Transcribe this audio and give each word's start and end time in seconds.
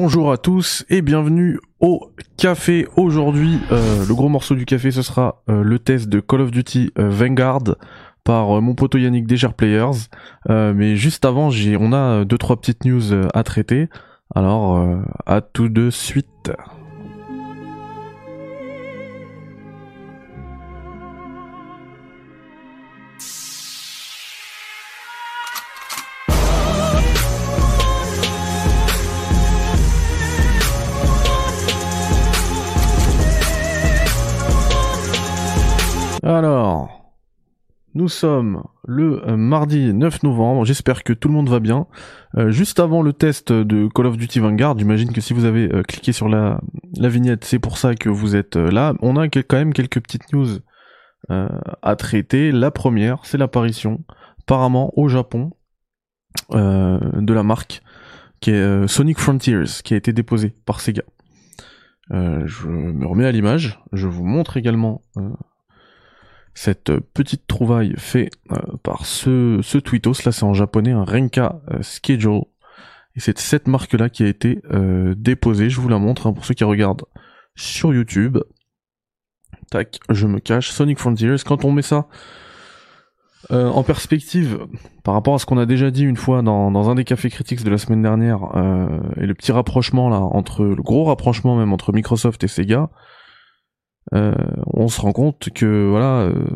Bonjour 0.00 0.30
à 0.30 0.38
tous 0.38 0.84
et 0.90 1.02
bienvenue 1.02 1.58
au 1.80 2.12
café. 2.36 2.86
Aujourd'hui, 2.94 3.58
euh, 3.72 4.06
le 4.06 4.14
gros 4.14 4.28
morceau 4.28 4.54
du 4.54 4.64
café, 4.64 4.92
ce 4.92 5.02
sera 5.02 5.42
euh, 5.50 5.64
le 5.64 5.80
test 5.80 6.08
de 6.08 6.20
Call 6.20 6.42
of 6.42 6.52
Duty 6.52 6.92
euh, 7.00 7.08
Vanguard 7.08 7.74
par 8.22 8.62
mon 8.62 8.76
poteau 8.76 8.96
Yannick 8.98 9.26
Deger 9.26 9.48
Players. 9.56 10.06
mais 10.48 10.94
juste 10.94 11.24
avant, 11.24 11.50
j'ai, 11.50 11.76
on 11.76 11.92
a 11.92 12.24
deux 12.24 12.38
trois 12.38 12.60
petites 12.60 12.84
news 12.84 13.12
à 13.34 13.42
traiter. 13.42 13.88
Alors, 14.36 14.80
à 15.26 15.40
tout 15.40 15.68
de 15.68 15.90
suite. 15.90 16.52
Nous 38.08 38.12
sommes 38.12 38.62
le 38.86 39.22
euh, 39.28 39.36
mardi 39.36 39.92
9 39.92 40.22
novembre, 40.22 40.64
j'espère 40.64 41.04
que 41.04 41.12
tout 41.12 41.28
le 41.28 41.34
monde 41.34 41.50
va 41.50 41.60
bien. 41.60 41.86
Euh, 42.38 42.50
juste 42.50 42.80
avant 42.80 43.02
le 43.02 43.12
test 43.12 43.52
de 43.52 43.86
Call 43.94 44.06
of 44.06 44.16
Duty 44.16 44.38
Vanguard, 44.38 44.78
j'imagine 44.78 45.12
que 45.12 45.20
si 45.20 45.34
vous 45.34 45.44
avez 45.44 45.70
euh, 45.70 45.82
cliqué 45.82 46.12
sur 46.12 46.30
la, 46.30 46.58
la 46.96 47.10
vignette, 47.10 47.44
c'est 47.44 47.58
pour 47.58 47.76
ça 47.76 47.94
que 47.94 48.08
vous 48.08 48.34
êtes 48.34 48.56
là. 48.56 48.94
On 49.02 49.18
a 49.18 49.28
quand 49.28 49.58
même 49.58 49.74
quelques 49.74 50.00
petites 50.00 50.32
news 50.32 50.46
à 51.28 51.96
traiter. 51.96 52.50
La 52.50 52.70
première, 52.70 53.26
c'est 53.26 53.36
l'apparition, 53.36 54.02
apparemment 54.40 54.90
au 54.96 55.08
Japon, 55.08 55.50
de 56.50 57.32
la 57.34 57.42
marque 57.42 57.82
qui 58.40 58.52
est 58.52 58.88
Sonic 58.88 59.18
Frontiers, 59.18 59.64
qui 59.84 59.92
a 59.92 59.98
été 59.98 60.14
déposée 60.14 60.54
par 60.64 60.80
Sega. 60.80 61.02
je 62.10 62.68
me 62.68 63.06
remets 63.06 63.26
à 63.26 63.32
l'image, 63.32 63.78
je 63.92 64.08
vous 64.08 64.24
montre 64.24 64.56
également 64.56 65.02
cette 66.58 66.98
petite 67.14 67.46
trouvaille 67.46 67.94
faite 67.98 68.32
euh, 68.50 68.56
par 68.82 69.06
ce, 69.06 69.60
ce 69.62 69.78
tweetos, 69.78 70.24
là 70.24 70.32
c'est 70.32 70.42
en 70.42 70.54
japonais, 70.54 70.90
un 70.90 71.04
Renka 71.04 71.60
euh, 71.70 71.82
Schedule. 71.82 72.42
Et 73.14 73.20
c'est 73.20 73.38
cette 73.38 73.68
marque-là 73.68 74.08
qui 74.08 74.24
a 74.24 74.26
été 74.26 74.60
euh, 74.72 75.14
déposée, 75.16 75.70
je 75.70 75.80
vous 75.80 75.88
la 75.88 75.98
montre 75.98 76.26
hein, 76.26 76.32
pour 76.32 76.44
ceux 76.44 76.54
qui 76.54 76.64
regardent 76.64 77.04
sur 77.54 77.94
YouTube. 77.94 78.38
Tac, 79.70 80.00
je 80.10 80.26
me 80.26 80.40
cache. 80.40 80.70
Sonic 80.70 80.98
Frontiers, 80.98 81.36
quand 81.46 81.64
on 81.64 81.70
met 81.70 81.82
ça 81.82 82.08
en 83.50 83.82
perspective, 83.84 84.58
par 85.04 85.14
rapport 85.14 85.34
à 85.34 85.38
ce 85.38 85.46
qu'on 85.46 85.58
a 85.58 85.64
déjà 85.64 85.90
dit 85.90 86.02
une 86.02 86.16
fois 86.16 86.42
dans, 86.42 86.70
dans 86.70 86.90
un 86.90 86.96
des 86.96 87.04
cafés 87.04 87.30
critiques 87.30 87.64
de 87.64 87.70
la 87.70 87.78
semaine 87.78 88.02
dernière, 88.02 88.40
et 89.16 89.24
le 89.24 89.34
petit 89.34 89.52
rapprochement 89.52 90.10
là, 90.10 90.18
entre 90.18 90.64
le 90.64 90.82
gros 90.82 91.04
rapprochement 91.04 91.56
même 91.56 91.72
entre 91.72 91.92
Microsoft 91.92 92.42
et 92.44 92.48
Sega, 92.48 92.90
euh, 94.14 94.34
on 94.72 94.88
se 94.88 95.00
rend 95.00 95.12
compte 95.12 95.50
que 95.50 95.88
voilà, 95.88 96.20
euh, 96.20 96.46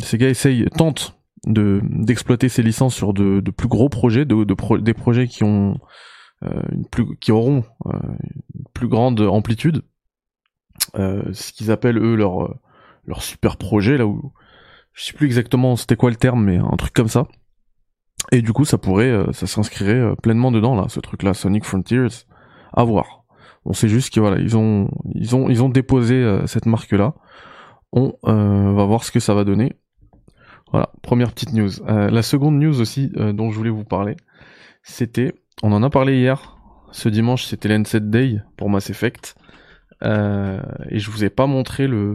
ces 0.00 0.18
gars 0.18 0.28
essayent, 0.28 0.66
tentent 0.76 1.18
de 1.46 1.80
d'exploiter 1.84 2.48
ces 2.48 2.62
licences 2.62 2.94
sur 2.94 3.12
de, 3.12 3.40
de, 3.40 3.50
plus 3.50 3.68
gros 3.68 3.88
projets, 3.88 4.24
de, 4.24 4.44
de 4.44 4.80
des 4.80 4.94
projets 4.94 5.28
qui 5.28 5.44
ont 5.44 5.78
euh, 6.42 6.60
une 6.72 6.86
plus, 6.86 7.16
qui 7.18 7.30
auront 7.30 7.64
une 7.84 8.64
plus 8.74 8.88
grande 8.88 9.20
amplitude. 9.20 9.82
ce 10.94 11.52
qu'ils 11.52 11.70
appellent 11.70 11.98
eux 11.98 12.16
leur 12.16 12.56
leur 13.04 13.22
super 13.22 13.56
projet 13.56 13.96
là 13.96 14.06
où 14.06 14.32
je 14.92 15.04
sais 15.04 15.12
plus 15.12 15.26
exactement 15.26 15.76
c'était 15.76 15.96
quoi 15.96 16.10
le 16.10 16.16
terme 16.16 16.44
mais 16.44 16.56
un 16.56 16.76
truc 16.76 16.92
comme 16.92 17.08
ça. 17.08 17.28
Et 18.32 18.42
du 18.42 18.52
coup 18.52 18.64
ça 18.64 18.78
pourrait 18.78 19.26
ça 19.32 19.46
s'inscrirait 19.46 20.16
pleinement 20.22 20.50
dedans 20.50 20.74
là 20.74 20.86
ce 20.88 20.98
truc 20.98 21.22
là 21.22 21.34
Sonic 21.34 21.64
Frontiers 21.64 22.08
à 22.72 22.82
voir. 22.82 23.25
On 23.66 23.72
sait 23.72 23.88
juste 23.88 24.14
que 24.14 24.20
voilà, 24.20 24.38
ils 24.38 24.56
ont 24.56 24.88
ils 25.14 25.34
ont 25.34 25.48
ils 25.48 25.62
ont 25.62 25.68
déposé 25.68 26.14
euh, 26.14 26.46
cette 26.46 26.66
marque 26.66 26.92
là. 26.92 27.14
On 27.92 28.14
euh, 28.24 28.72
va 28.72 28.84
voir 28.84 29.02
ce 29.02 29.10
que 29.10 29.18
ça 29.18 29.34
va 29.34 29.44
donner. 29.44 29.72
Voilà, 30.70 30.92
première 31.02 31.32
petite 31.32 31.52
news. 31.52 31.82
Euh, 31.88 32.08
la 32.08 32.22
seconde 32.22 32.58
news 32.58 32.80
aussi 32.80 33.12
dont 33.16 33.50
je 33.50 33.56
voulais 33.56 33.70
vous 33.70 33.84
parler, 33.84 34.16
c'était, 34.82 35.32
on 35.62 35.72
en 35.72 35.82
a 35.82 35.90
parlé 35.90 36.18
hier. 36.18 36.56
Ce 36.92 37.08
dimanche, 37.08 37.44
c'était 37.44 37.68
l'N7 37.68 38.10
Day 38.10 38.40
pour 38.56 38.70
Mass 38.70 38.90
Effect, 38.90 39.36
et 40.02 40.98
je 40.98 41.10
vous 41.10 41.24
ai 41.24 41.30
pas 41.30 41.46
montré 41.46 41.86
le 41.86 42.14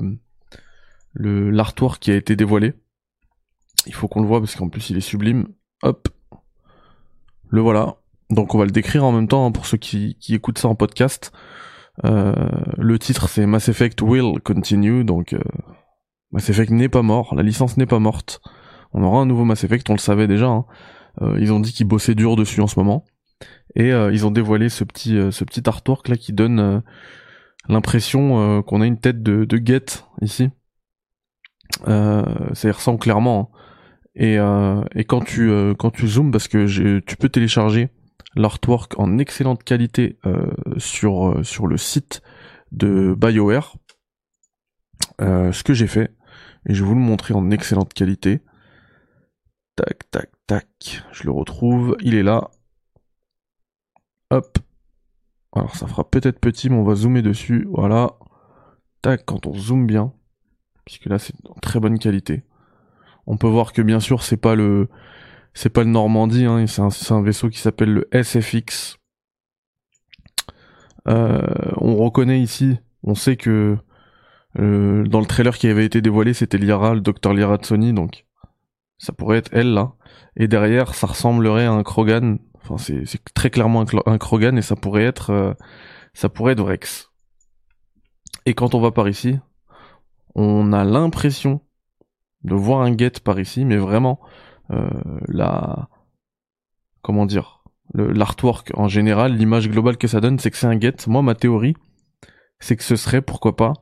le 1.13 1.49
l'artwork 1.49 2.01
qui 2.01 2.11
a 2.11 2.15
été 2.15 2.35
dévoilé. 2.35 2.73
Il 3.87 3.93
faut 3.93 4.07
qu'on 4.07 4.21
le 4.21 4.27
voit 4.27 4.39
parce 4.39 4.55
qu'en 4.55 4.69
plus 4.69 4.89
il 4.89 4.97
est 4.97 5.01
sublime. 5.01 5.47
Hop, 5.83 6.07
le 7.49 7.61
voilà. 7.61 8.00
Donc 8.31 8.55
on 8.55 8.57
va 8.57 8.65
le 8.65 8.71
décrire 8.71 9.03
en 9.03 9.11
même 9.11 9.27
temps 9.27 9.45
hein, 9.45 9.51
pour 9.51 9.65
ceux 9.65 9.77
qui, 9.77 10.15
écoutent 10.29 10.57
ça 10.57 10.69
en 10.69 10.75
podcast. 10.75 11.33
Euh, 12.05 12.33
le 12.77 12.97
titre 12.97 13.27
c'est 13.27 13.45
Mass 13.45 13.67
Effect 13.67 14.01
Will 14.01 14.39
Continue, 14.41 15.03
donc 15.03 15.33
euh, 15.33 15.39
Mass 16.31 16.49
Effect 16.49 16.71
n'est 16.71 16.89
pas 16.89 17.01
mort, 17.01 17.35
la 17.35 17.43
licence 17.43 17.75
n'est 17.75 17.85
pas 17.85 17.99
morte. 17.99 18.41
On 18.93 19.03
aura 19.03 19.19
un 19.19 19.25
nouveau 19.25 19.43
Mass 19.43 19.65
Effect, 19.65 19.89
on 19.89 19.93
le 19.93 19.99
savait 19.99 20.27
déjà. 20.27 20.47
Hein. 20.47 20.65
Euh, 21.21 21.37
ils 21.39 21.51
ont 21.51 21.59
dit 21.59 21.73
qu'ils 21.73 21.87
bossaient 21.87 22.15
dur 22.15 22.37
dessus 22.37 22.61
en 22.61 22.67
ce 22.67 22.79
moment. 22.79 23.05
Et 23.75 23.89
ils 23.89 24.25
ont 24.25 24.31
dévoilé 24.31 24.67
ce 24.67 24.83
petit, 24.83 25.17
ce 25.31 25.43
petit 25.45 25.67
artwork 25.67 26.09
là 26.09 26.17
qui 26.17 26.33
donne 26.33 26.83
l'impression 27.69 28.61
qu'on 28.63 28.81
a 28.81 28.85
une 28.85 28.99
tête 28.99 29.23
de, 29.23 29.45
de 29.45 29.61
Get 29.65 30.03
ici. 30.21 30.49
ça 31.85 32.25
y 32.63 32.69
ressemble 32.69 32.99
clairement. 32.99 33.49
Hein. 33.53 33.57
Et, 34.13 34.35
et 34.99 35.05
quand 35.05 35.21
tu 35.21 35.49
quand 35.79 35.89
tu 35.89 36.05
zoomes 36.05 36.31
parce 36.31 36.49
que 36.49 36.99
tu 36.99 37.15
peux 37.15 37.29
télécharger 37.29 37.89
l'artwork 38.35 38.99
en 38.99 39.17
excellente 39.17 39.63
qualité 39.63 40.17
euh, 40.25 40.51
sur, 40.77 41.29
euh, 41.29 41.43
sur 41.43 41.67
le 41.67 41.77
site 41.77 42.21
de 42.71 43.15
BioWare. 43.17 43.75
Euh, 45.19 45.51
ce 45.51 45.63
que 45.63 45.73
j'ai 45.73 45.87
fait, 45.87 46.15
et 46.67 46.73
je 46.73 46.83
vais 46.83 46.89
vous 46.89 46.95
le 46.95 47.01
montrer 47.01 47.33
en 47.33 47.51
excellente 47.51 47.93
qualité. 47.93 48.41
Tac, 49.75 50.09
tac, 50.11 50.31
tac. 50.47 51.03
Je 51.11 51.23
le 51.23 51.31
retrouve. 51.31 51.95
Il 52.01 52.15
est 52.15 52.23
là. 52.23 52.49
Hop. 54.29 54.57
Alors 55.53 55.75
ça 55.75 55.87
fera 55.87 56.09
peut-être 56.09 56.39
petit, 56.39 56.69
mais 56.69 56.77
on 56.77 56.83
va 56.83 56.95
zoomer 56.95 57.21
dessus. 57.21 57.67
Voilà. 57.71 58.17
Tac, 59.01 59.25
quand 59.25 59.47
on 59.47 59.53
zoome 59.53 59.87
bien. 59.87 60.13
Puisque 60.85 61.05
là 61.05 61.19
c'est 61.19 61.35
en 61.47 61.55
très 61.55 61.79
bonne 61.79 61.99
qualité. 61.99 62.43
On 63.27 63.37
peut 63.37 63.47
voir 63.47 63.73
que 63.73 63.81
bien 63.81 63.99
sûr 63.99 64.23
c'est 64.23 64.37
pas 64.37 64.55
le 64.55 64.89
c'est 65.53 65.69
pas 65.69 65.83
le 65.83 65.89
Normandie, 65.89 66.45
hein, 66.45 66.65
c'est 66.67 67.11
un, 67.11 67.21
vaisseau 67.21 67.49
qui 67.49 67.59
s'appelle 67.59 67.93
le 67.93 68.09
SFX. 68.13 68.97
Euh, 71.07 71.41
on 71.77 71.95
reconnaît 71.97 72.41
ici, 72.41 72.77
on 73.03 73.15
sait 73.15 73.35
que 73.35 73.77
euh, 74.59 75.03
dans 75.07 75.19
le 75.19 75.25
trailer 75.25 75.57
qui 75.57 75.67
avait 75.67 75.85
été 75.85 76.01
dévoilé, 76.01 76.33
c'était 76.33 76.57
Lyra, 76.57 76.93
le 76.93 77.01
docteur 77.01 77.33
Lyra 77.33 77.57
de 77.57 77.65
Sony, 77.65 77.93
donc 77.93 78.25
ça 78.97 79.13
pourrait 79.13 79.37
être 79.37 79.49
elle 79.53 79.73
là. 79.73 79.93
Et 80.37 80.47
derrière, 80.47 80.93
ça 80.93 81.07
ressemblerait 81.07 81.65
à 81.65 81.71
un 81.71 81.83
Krogan. 81.83 82.37
Enfin, 82.63 82.77
c'est 82.77 83.05
très 83.33 83.49
clairement 83.49 83.83
un, 84.05 84.17
Krogan 84.17 84.57
et 84.57 84.61
ça 84.61 84.75
pourrait 84.75 85.03
être, 85.03 85.31
euh, 85.31 85.53
ça 86.13 86.29
pourrait 86.29 86.53
être 86.53 86.63
Rex. 86.63 87.11
Et 88.45 88.53
quand 88.53 88.75
on 88.75 88.79
va 88.79 88.91
par 88.91 89.09
ici, 89.09 89.39
on 90.35 90.71
a 90.71 90.83
l'impression 90.83 91.61
de 92.43 92.55
voir 92.55 92.81
un 92.81 92.95
Get 92.95 93.19
par 93.23 93.39
ici, 93.39 93.65
mais 93.65 93.77
vraiment, 93.77 94.19
la 95.27 95.89
comment 97.01 97.25
dire 97.25 97.63
l'artwork 97.93 98.71
en 98.75 98.87
général, 98.87 99.35
l'image 99.35 99.69
globale 99.69 99.97
que 99.97 100.07
ça 100.07 100.21
donne, 100.21 100.39
c'est 100.39 100.51
que 100.51 100.57
c'est 100.57 100.67
un 100.67 100.79
get. 100.79 100.95
Moi, 101.07 101.21
ma 101.21 101.35
théorie, 101.35 101.75
c'est 102.59 102.77
que 102.77 102.83
ce 102.83 102.95
serait 102.95 103.21
pourquoi 103.21 103.55
pas 103.55 103.73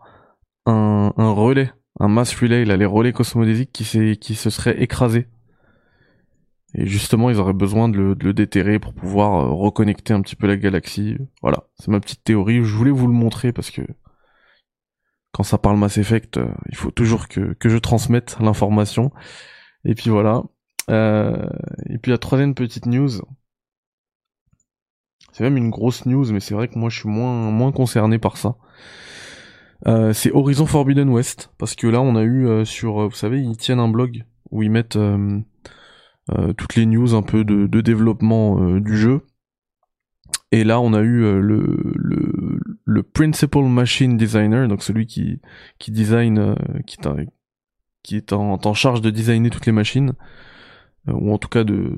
un, 0.66 1.13
un 1.17 1.31
relais, 1.31 1.72
un 1.99 2.07
mass 2.07 2.33
relay, 2.35 2.66
là, 2.66 2.78
les 2.78 2.85
relais 2.85 3.13
cosmodésiques 3.13 3.72
qui, 3.72 4.17
qui 4.17 4.35
se 4.35 4.49
seraient 4.49 4.81
écrasés. 4.81 5.28
Et 6.75 6.85
justement, 6.85 7.29
ils 7.29 7.39
auraient 7.39 7.53
besoin 7.53 7.89
de 7.89 7.97
le, 7.97 8.16
de 8.16 8.25
le 8.25 8.33
déterrer 8.33 8.79
pour 8.79 8.94
pouvoir 8.94 9.33
euh, 9.33 9.49
reconnecter 9.49 10.13
un 10.13 10.22
petit 10.22 10.35
peu 10.35 10.45
la 10.45 10.55
galaxie. 10.55 11.17
Voilà, 11.41 11.63
c'est 11.79 11.89
ma 11.89 11.99
petite 11.99 12.23
théorie. 12.23 12.63
Je 12.63 12.75
voulais 12.75 12.91
vous 12.91 13.08
le 13.08 13.14
montrer 13.14 13.52
parce 13.52 13.72
que 13.72 13.81
quand 15.31 15.43
ça 15.43 15.58
parle 15.58 15.78
Mass 15.78 15.97
Effect, 15.97 16.37
euh, 16.37 16.47
il 16.69 16.75
faut 16.75 16.91
toujours 16.91 17.28
que, 17.28 17.53
que 17.53 17.69
je 17.69 17.78
transmette 17.78 18.37
l'information. 18.40 19.11
Et 19.84 19.96
puis 19.96 20.11
voilà. 20.11 20.43
Euh, 20.90 21.50
et 21.88 21.97
puis 21.97 22.12
la 22.12 22.18
troisième 22.18 22.56
petite 22.56 22.86
news, 22.86 23.09
c'est 25.32 25.44
même 25.44 25.58
une 25.58 25.70
grosse 25.70 26.06
news, 26.06 26.32
mais 26.32 26.40
c'est 26.40 26.53
vrai 26.53 26.68
que 26.68 26.78
moi 26.78 26.90
je 26.90 27.00
suis 27.00 27.09
moins 27.09 27.52
moins 27.52 27.72
concerné 27.72 28.18
par 28.18 28.38
ça. 28.38 28.56
Euh, 29.88 30.12
c'est 30.14 30.32
Horizon 30.32 30.66
Forbidden 30.66 31.09
West, 31.09 31.52
parce 31.58 31.76
que 31.76 31.88
là 31.88 32.02
on 32.02 32.16
a 32.16 32.24
eu 32.24 32.47
euh, 32.47 32.66
sur, 32.66 33.08
vous 33.08 33.16
savez, 33.16 33.40
ils 33.41 33.58
tiennent 33.58 33.80
un 33.80 33.88
blog 33.88 34.26
où 34.52 34.64
ils 34.64 34.72
mettent 34.72 34.97
toutes 36.58 36.76
les 36.76 36.86
news 36.86 37.14
un 37.16 37.24
peu 37.24 37.44
de, 37.44 37.82
développement 37.82 38.80
du 38.80 38.97
jeu. 38.97 39.22
Et 40.52 40.64
là 40.64 40.82
on 40.82 40.94
a 40.94 41.02
eu 41.02 41.22
le, 41.40 42.59
le, 42.86 43.03
Principal 43.03 43.64
Machine 43.66 44.18
Designer, 44.18 44.68
donc 44.68 44.82
celui 44.82 45.06
qui 45.06 45.40
qui 45.78 45.91
qui, 48.02 48.16
est 48.16 48.34
en, 48.34 48.59
en 48.64 48.74
charge 48.74 49.02
de 49.02 49.09
designer 49.09 49.52
toutes 49.52 49.66
les 49.66 49.72
machines, 49.72 50.14
ou 51.07 51.34
en 51.34 51.37
tout 51.37 51.49
cas 51.49 51.63
de 51.63 51.97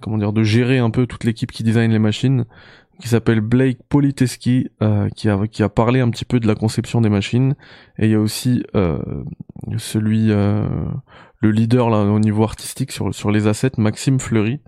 comment 0.00 0.18
dire 0.18 0.32
de 0.32 0.42
gérer 0.42 0.78
un 0.78 0.90
peu 0.90 1.06
toute 1.06 1.24
l'équipe 1.24 1.50
qui 1.52 1.62
design 1.62 1.90
les 1.90 1.98
machines 1.98 2.44
qui 3.00 3.08
s'appelle 3.08 3.40
Blake 3.40 3.78
Politeski, 3.88 4.70
euh, 4.82 5.08
qui, 5.10 5.28
a, 5.28 5.46
qui 5.46 5.62
a 5.62 5.68
parlé 5.68 6.00
un 6.00 6.10
petit 6.10 6.24
peu 6.24 6.40
de 6.40 6.46
la 6.46 6.54
conception 6.54 7.00
des 7.00 7.08
machines. 7.08 7.54
Et 7.98 8.06
il 8.06 8.10
y 8.10 8.14
a 8.14 8.20
aussi 8.20 8.64
euh, 8.74 8.98
celui, 9.76 10.30
euh, 10.30 10.66
le 11.40 11.50
leader 11.50 11.90
là 11.90 11.98
au 11.98 12.18
niveau 12.18 12.42
artistique 12.42 12.92
sur, 12.92 13.14
sur 13.14 13.30
les 13.30 13.46
assets, 13.46 13.72
Maxime 13.78 14.18
Fleury, 14.18 14.60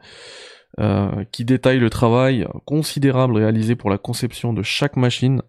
euh, 0.79 1.25
qui 1.33 1.45
détaille 1.45 1.81
le 1.81 1.91
travail 1.91 2.47
considérable 2.65 3.37
réalisé 3.37 3.75
pour 3.75 3.91
la 3.91 3.99
conception 3.99 4.53
de 4.53 4.63
chaque 4.63 4.97
machine 4.97 5.43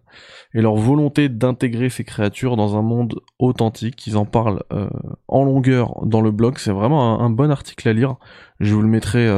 et 0.52 0.60
leur 0.60 0.74
volonté 0.74 1.28
d'intégrer 1.28 1.90
ces 1.90 2.04
créatures 2.04 2.56
dans 2.56 2.76
un 2.76 2.82
monde 2.82 3.20
authentique. 3.38 4.06
Ils 4.06 4.16
en 4.16 4.24
parlent 4.24 4.64
euh, 4.72 4.90
en 5.28 5.44
longueur 5.44 6.04
dans 6.04 6.20
le 6.20 6.32
blog. 6.32 6.58
C'est 6.58 6.72
vraiment 6.72 7.20
un, 7.20 7.30
bon 7.30 7.50
article 7.50 7.88
à 7.88 7.92
lire. 7.92 8.16
Je 8.60 8.74
vous 8.74 8.82
le 8.82 8.88
mettrai 8.88 9.28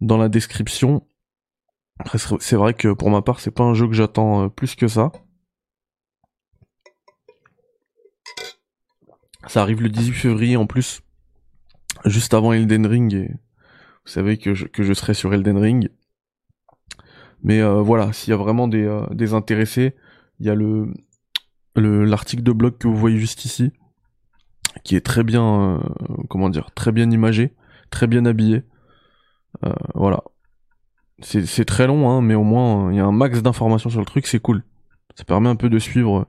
dans 0.00 0.16
la 0.16 0.28
description. 0.28 1.06
C'est 2.40 2.56
vrai 2.56 2.74
que 2.74 2.92
pour 2.92 3.10
ma 3.10 3.22
part, 3.22 3.40
c'est 3.40 3.50
pas 3.50 3.64
un 3.64 3.74
jeu 3.74 3.86
que 3.86 3.94
j'attends 3.94 4.44
euh, 4.44 4.48
plus 4.48 4.74
que 4.74 4.88
ça. 4.88 5.12
Ça 9.46 9.62
arrive 9.62 9.82
le 9.82 9.88
18 9.88 10.12
février 10.12 10.56
en 10.56 10.66
plus, 10.66 11.02
juste 12.04 12.34
avant 12.34 12.52
Elden 12.52 12.84
Ring, 12.84 13.14
et 13.14 13.30
vous 14.06 14.12
savez 14.12 14.38
que 14.38 14.54
je, 14.54 14.66
que 14.66 14.82
je 14.82 14.92
serai 14.92 15.14
sur 15.14 15.34
Elden 15.34 15.58
Ring. 15.58 15.90
Mais 17.42 17.60
euh, 17.60 17.82
voilà, 17.82 18.12
s'il 18.12 18.30
y 18.30 18.34
a 18.34 18.36
vraiment 18.36 18.68
des, 18.68 18.84
euh, 18.84 19.06
des 19.10 19.34
intéressés, 19.34 19.94
il 20.40 20.46
y 20.46 20.50
a 20.50 20.54
le 20.54 20.92
l'article 21.78 22.42
de 22.42 22.52
blog 22.52 22.78
que 22.78 22.88
vous 22.88 22.96
voyez 22.96 23.18
juste 23.18 23.44
ici, 23.44 23.70
qui 24.82 24.96
est 24.96 25.04
très 25.04 25.22
bien, 25.22 25.78
comment 26.30 26.48
dire, 26.48 26.70
très 26.74 26.90
bien 26.90 27.10
imagé, 27.10 27.54
très 27.90 28.06
bien 28.06 28.24
habillé. 28.24 28.62
voilà, 29.94 30.24
c'est 31.20 31.66
très 31.66 31.86
long, 31.86 32.08
hein, 32.08 32.22
mais 32.22 32.34
au 32.34 32.44
moins 32.44 32.90
il 32.90 32.96
y 32.96 33.00
a 33.00 33.04
un 33.04 33.12
max 33.12 33.42
d'informations 33.42 33.90
sur 33.90 34.00
le 34.00 34.06
truc, 34.06 34.26
c'est 34.26 34.38
cool. 34.38 34.64
Ça 35.16 35.24
permet 35.24 35.50
un 35.50 35.56
peu 35.56 35.68
de 35.68 35.78
suivre 35.78 36.26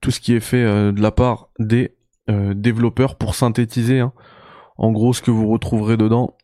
tout 0.00 0.10
ce 0.10 0.20
qui 0.20 0.34
est 0.34 0.40
fait 0.40 0.64
euh, 0.64 0.92
de 0.92 1.00
la 1.00 1.10
part 1.10 1.48
des 1.58 1.96
euh, 2.28 2.52
développeurs 2.54 3.16
pour 3.16 3.34
synthétiser, 3.34 4.00
hein, 4.00 4.12
en 4.76 4.92
gros, 4.92 5.14
ce 5.14 5.22
que 5.22 5.30
vous 5.30 5.48
retrouverez 5.48 5.96
dedans. 5.96 6.36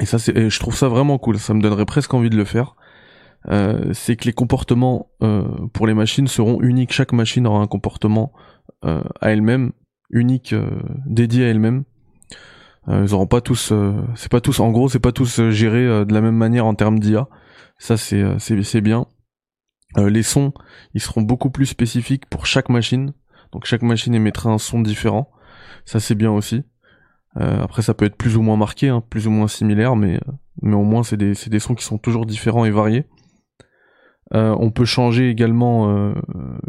Et 0.00 0.06
ça, 0.06 0.18
c'est, 0.18 0.50
je 0.50 0.60
trouve 0.60 0.76
ça 0.76 0.88
vraiment 0.88 1.18
cool. 1.18 1.38
Ça 1.38 1.54
me 1.54 1.60
donnerait 1.60 1.86
presque 1.86 2.14
envie 2.14 2.30
de 2.30 2.36
le 2.36 2.44
faire. 2.44 2.76
Euh, 3.48 3.92
c'est 3.92 4.16
que 4.16 4.24
les 4.24 4.32
comportements 4.32 5.10
pour 5.72 5.86
les 5.86 5.94
machines 5.94 6.26
seront 6.28 6.60
uniques. 6.60 6.92
Chaque 6.92 7.12
machine 7.12 7.46
aura 7.46 7.60
un 7.60 7.66
comportement 7.66 8.32
à 8.82 9.02
elle-même, 9.32 9.72
unique, 10.10 10.54
dédié 11.06 11.46
à 11.46 11.48
elle-même. 11.48 11.84
Euh, 12.88 13.04
ils 13.06 13.14
auront 13.14 13.26
pas 13.26 13.40
tous, 13.40 13.70
euh, 13.72 13.92
c'est 14.14 14.30
pas 14.30 14.40
tous, 14.40 14.60
en 14.60 14.70
gros, 14.70 14.88
c'est 14.88 14.98
pas 14.98 15.12
tous 15.12 15.40
euh, 15.40 15.50
gérés 15.50 16.04
de 16.06 16.14
la 16.14 16.20
même 16.20 16.36
manière 16.36 16.66
en 16.66 16.74
termes 16.74 16.98
d'IA. 16.98 17.28
Ça, 17.78 17.96
c'est 17.96 18.24
c'est 18.38 18.80
bien. 18.80 19.06
les 19.96 20.22
sons, 20.22 20.52
ils 20.94 21.00
seront 21.00 21.22
beaucoup 21.22 21.50
plus 21.50 21.66
spécifiques 21.66 22.26
pour 22.26 22.46
chaque 22.46 22.68
machine. 22.68 23.12
Donc 23.52 23.66
chaque 23.66 23.82
machine 23.82 24.14
émettra 24.14 24.50
un 24.50 24.58
son 24.58 24.80
différent. 24.80 25.30
Ça, 25.84 26.00
c'est 26.00 26.16
bien 26.16 26.32
aussi. 26.32 26.64
Après, 27.38 27.82
ça 27.82 27.94
peut 27.94 28.04
être 28.04 28.16
plus 28.16 28.36
ou 28.36 28.42
moins 28.42 28.56
marqué, 28.56 28.88
hein, 28.88 29.02
plus 29.10 29.26
ou 29.26 29.30
moins 29.30 29.48
similaire, 29.48 29.96
mais 29.96 30.20
mais 30.60 30.74
au 30.74 30.82
moins 30.82 31.04
c'est 31.04 31.16
des 31.16 31.34
des 31.34 31.58
sons 31.60 31.76
qui 31.76 31.84
sont 31.84 31.98
toujours 31.98 32.26
différents 32.26 32.64
et 32.64 32.70
variés. 32.70 33.06
on 34.32 34.70
peut 34.70 34.84
changer 34.84 35.30
également 35.30 36.12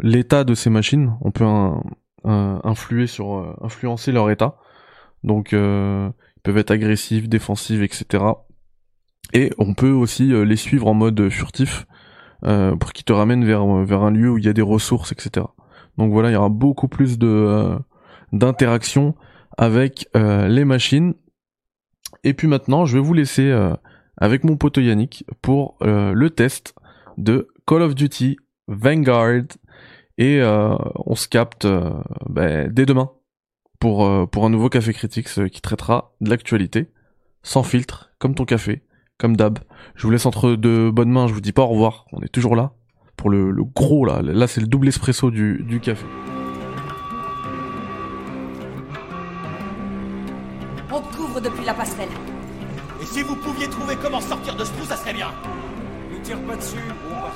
l'état 0.00 0.44
de 0.44 0.54
ces 0.54 0.70
machines. 0.70 1.14
On 1.22 1.32
peut 1.32 1.44
influer 2.24 3.06
sur 3.06 3.56
influencer 3.62 4.12
leur 4.12 4.30
état. 4.30 4.56
Donc 5.24 5.52
euh, 5.52 6.10
ils 6.36 6.40
peuvent 6.42 6.58
être 6.58 6.70
agressifs, 6.70 7.28
défensifs, 7.28 7.82
etc. 7.82 8.24
Et 9.32 9.50
on 9.58 9.74
peut 9.74 9.90
aussi 9.90 10.32
euh, 10.32 10.44
les 10.44 10.56
suivre 10.56 10.86
en 10.86 10.94
mode 10.94 11.28
furtif 11.28 11.86
euh, 12.44 12.74
pour 12.76 12.92
qu'ils 12.92 13.04
te 13.04 13.12
ramènent 13.12 13.44
vers, 13.44 13.66
vers 13.66 14.02
un 14.02 14.10
lieu 14.10 14.30
où 14.30 14.38
il 14.38 14.44
y 14.44 14.48
a 14.48 14.52
des 14.52 14.62
ressources, 14.62 15.12
etc. 15.12 15.46
Donc 15.98 16.12
voilà, 16.12 16.30
il 16.30 16.32
y 16.32 16.36
aura 16.36 16.48
beaucoup 16.48 16.88
plus 16.88 17.18
de 17.18 17.76
d'interaction 18.32 19.16
avec 19.60 20.08
les 20.14 20.64
machines. 20.64 21.14
Et 22.24 22.34
puis 22.34 22.48
maintenant, 22.48 22.86
je 22.86 22.96
vais 22.96 23.02
vous 23.02 23.14
laisser 23.14 23.52
avec 24.16 24.42
mon 24.42 24.56
pote 24.56 24.78
Yannick 24.78 25.24
pour 25.42 25.76
le 25.80 26.28
test 26.30 26.74
de 27.18 27.48
Call 27.66 27.82
of 27.82 27.94
Duty 27.94 28.38
Vanguard. 28.68 29.44
Et 30.18 30.42
on 30.42 31.14
se 31.14 31.28
capte 31.28 31.66
ben, 32.28 32.72
dès 32.72 32.86
demain 32.86 33.10
pour, 33.80 34.06
euh, 34.06 34.26
pour 34.26 34.44
un 34.44 34.50
nouveau 34.50 34.68
Café 34.68 34.92
Critique 34.92 35.28
qui 35.50 35.60
traitera 35.60 36.12
de 36.20 36.30
l'actualité, 36.30 36.88
sans 37.42 37.64
filtre, 37.64 38.12
comme 38.18 38.36
ton 38.36 38.44
café, 38.44 38.82
comme 39.18 39.36
d'hab. 39.36 39.58
Je 39.96 40.06
vous 40.06 40.12
laisse 40.12 40.26
entre 40.26 40.54
de 40.54 40.90
bonnes 40.94 41.10
mains, 41.10 41.26
je 41.26 41.32
vous 41.32 41.40
dis 41.40 41.52
pas 41.52 41.62
au 41.62 41.68
revoir, 41.68 42.04
on 42.12 42.20
est 42.20 42.28
toujours 42.28 42.54
là, 42.54 42.72
pour 43.16 43.30
le, 43.30 43.50
le 43.50 43.64
gros 43.64 44.04
là, 44.04 44.22
là 44.22 44.46
c'est 44.46 44.60
le 44.60 44.66
double 44.68 44.88
espresso 44.88 45.30
du, 45.30 45.64
du 45.66 45.80
café. 45.80 46.06
Passerelle. 51.80 52.10
Et 53.00 53.06
si 53.06 53.22
vous 53.22 53.36
pouviez 53.36 53.66
trouver 53.68 53.96
comment 53.96 54.20
sortir 54.20 54.54
de 54.54 54.64
ce 54.64 54.70
trou, 54.72 54.84
ça 54.84 54.98
serait 54.98 55.14
bien 55.14 55.32
Ne 56.12 56.18
tire 56.22 56.38
pas 56.42 56.56
dessus, 56.56 56.76
on 57.10 57.14
part 57.22 57.34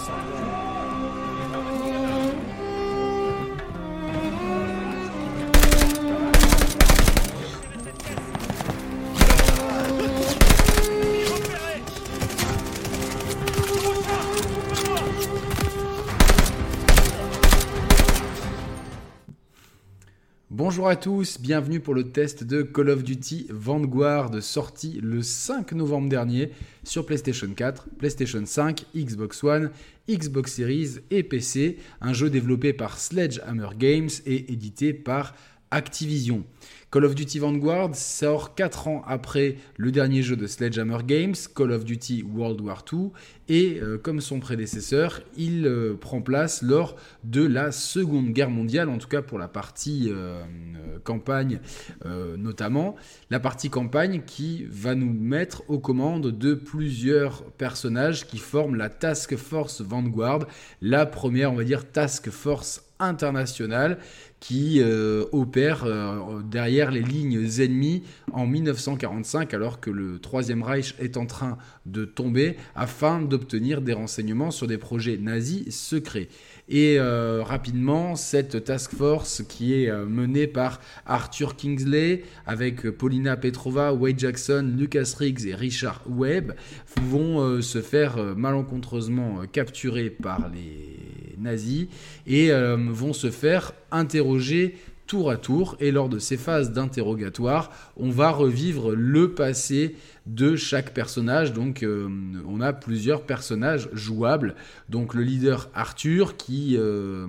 Bonjour 20.75 20.89
à 20.89 20.97
tous, 20.97 21.41
bienvenue 21.41 21.79
pour 21.79 21.95
le 21.95 22.11
test 22.11 22.43
de 22.43 22.63
Call 22.63 22.91
of 22.91 23.05
Duty 23.05 23.47
Vanguard 23.49 24.43
sorti 24.43 24.99
le 25.01 25.23
5 25.23 25.71
novembre 25.71 26.09
dernier 26.09 26.51
sur 26.83 27.07
PlayStation 27.07 27.47
4, 27.47 27.91
PlayStation 27.97 28.45
5, 28.45 28.85
Xbox 28.93 29.45
One, 29.45 29.71
Xbox 30.11 30.53
Series 30.53 30.97
et 31.13 31.23
PC, 31.23 31.79
un 32.01 32.13
jeu 32.13 32.29
développé 32.29 32.73
par 32.73 32.99
Sledgehammer 32.99 33.69
Games 33.79 34.11
et 34.27 34.53
édité 34.53 34.93
par 34.93 35.37
Activision. 35.71 36.43
Call 36.95 37.07
of 37.07 37.17
Duty 37.17 37.41
Vanguard 37.41 37.97
sort 37.97 38.55
4 38.55 38.87
ans 38.87 39.03
après 39.09 39.57
le 39.77 39.91
dernier 39.91 40.23
jeu 40.23 40.37
de 40.37 40.47
Sledgehammer 40.47 40.99
Games, 41.05 41.35
Call 41.53 41.73
of 41.73 41.85
Duty 41.85 42.23
World 42.23 42.61
War 42.61 42.85
II, 42.93 43.11
et 43.49 43.81
euh, 43.83 43.99
comme 43.99 44.21
son 44.21 44.39
prédécesseur, 44.39 45.21
il 45.37 45.67
euh, 45.67 45.95
prend 46.01 46.23
place 46.23 46.63
lors 46.63 46.95
de 47.25 47.45
la 47.45 47.73
Seconde 47.73 48.29
Guerre 48.29 48.49
mondiale, 48.49 48.89
en 48.89 48.99
tout 48.99 49.09
cas 49.09 49.23
pour 49.23 49.41
la 49.41 49.49
partie 49.49 50.09
euh, 50.09 50.45
campagne 51.03 51.59
notamment. 52.39 52.95
La 53.31 53.41
partie 53.41 53.71
campagne 53.71 54.23
qui 54.25 54.65
va 54.71 54.95
nous 54.95 55.13
mettre 55.13 55.65
aux 55.69 55.81
commandes 55.81 56.31
de 56.31 56.55
plusieurs 56.55 57.43
personnages 57.53 58.27
qui 58.27 58.39
forment 58.39 58.77
la 58.77 58.89
Task 58.89 59.35
Force 59.37 59.81
Vanguard, 59.81 60.47
la 60.81 61.07
première, 61.07 61.53
on 61.53 61.57
va 61.57 61.65
dire, 61.65 61.91
Task 61.91 62.31
Force 62.31 62.85
internationale 63.01 63.99
qui 64.47 64.83
euh, 64.83 65.25
opère 65.33 65.85
euh, 65.87 66.43
derrière 66.45 66.91
les 66.91 67.01
lignes 67.01 67.49
ennemies 67.61 68.03
en 68.31 68.47
1945 68.47 69.55
alors 69.55 69.81
que 69.81 69.89
le 69.89 70.19
Troisième 70.19 70.63
Reich 70.63 70.95
est 70.99 71.17
en 71.17 71.25
train 71.25 71.57
de 71.87 72.05
tomber 72.05 72.59
afin 72.75 73.23
d'obtenir 73.23 73.81
des 73.81 73.95
renseignements 73.95 74.51
sur 74.51 74.67
des 74.67 74.77
projets 74.77 75.17
nazis 75.17 75.75
secrets. 75.75 76.29
Et 76.69 76.99
euh, 76.99 77.43
rapidement, 77.43 78.17
cette 78.17 78.65
task 78.65 78.95
force 78.95 79.43
qui 79.49 79.73
est 79.83 79.91
menée 79.91 80.47
par 80.47 80.79
Arthur 81.07 81.57
Kingsley 81.57 82.25
avec 82.47 82.91
Paulina 82.91 83.39
Petrova, 83.39 83.95
Wade 83.95 84.19
Jackson, 84.19 84.75
Lucas 84.77 85.15
Riggs 85.19 85.47
et 85.47 85.55
Richard 85.55 86.03
Webb 86.07 86.53
vont 87.01 87.63
se 87.63 87.81
faire 87.81 88.19
malencontreusement 88.37 89.41
capturer 89.51 90.11
par 90.11 90.51
les 90.51 90.94
nazis 91.39 91.87
et 92.27 92.51
euh, 92.51 92.77
vont 92.91 93.13
se 93.13 93.31
faire 93.31 93.73
interroger 93.91 94.77
tour 95.07 95.31
à 95.31 95.37
tour. 95.37 95.77
Et 95.81 95.91
lors 95.91 96.09
de 96.09 96.19
ces 96.19 96.37
phases 96.37 96.73
d'interrogatoire, 96.73 97.71
on 97.97 98.11
va 98.11 98.31
revivre 98.31 98.93
le 98.93 99.33
passé 99.33 99.97
de 100.27 100.57
chaque 100.57 100.95
personnage. 100.95 101.53
Donc 101.53 101.83
euh, 101.83 102.09
on 102.47 102.61
a 102.61 102.73
plusieurs 102.73 103.23
personnages 103.23 103.89
jouables. 103.93 104.55
Donc 104.89 105.15
le 105.15 105.23
leader 105.23 105.69
Arthur 105.75 106.37
qui, 106.37 106.77
euh, 106.79 107.27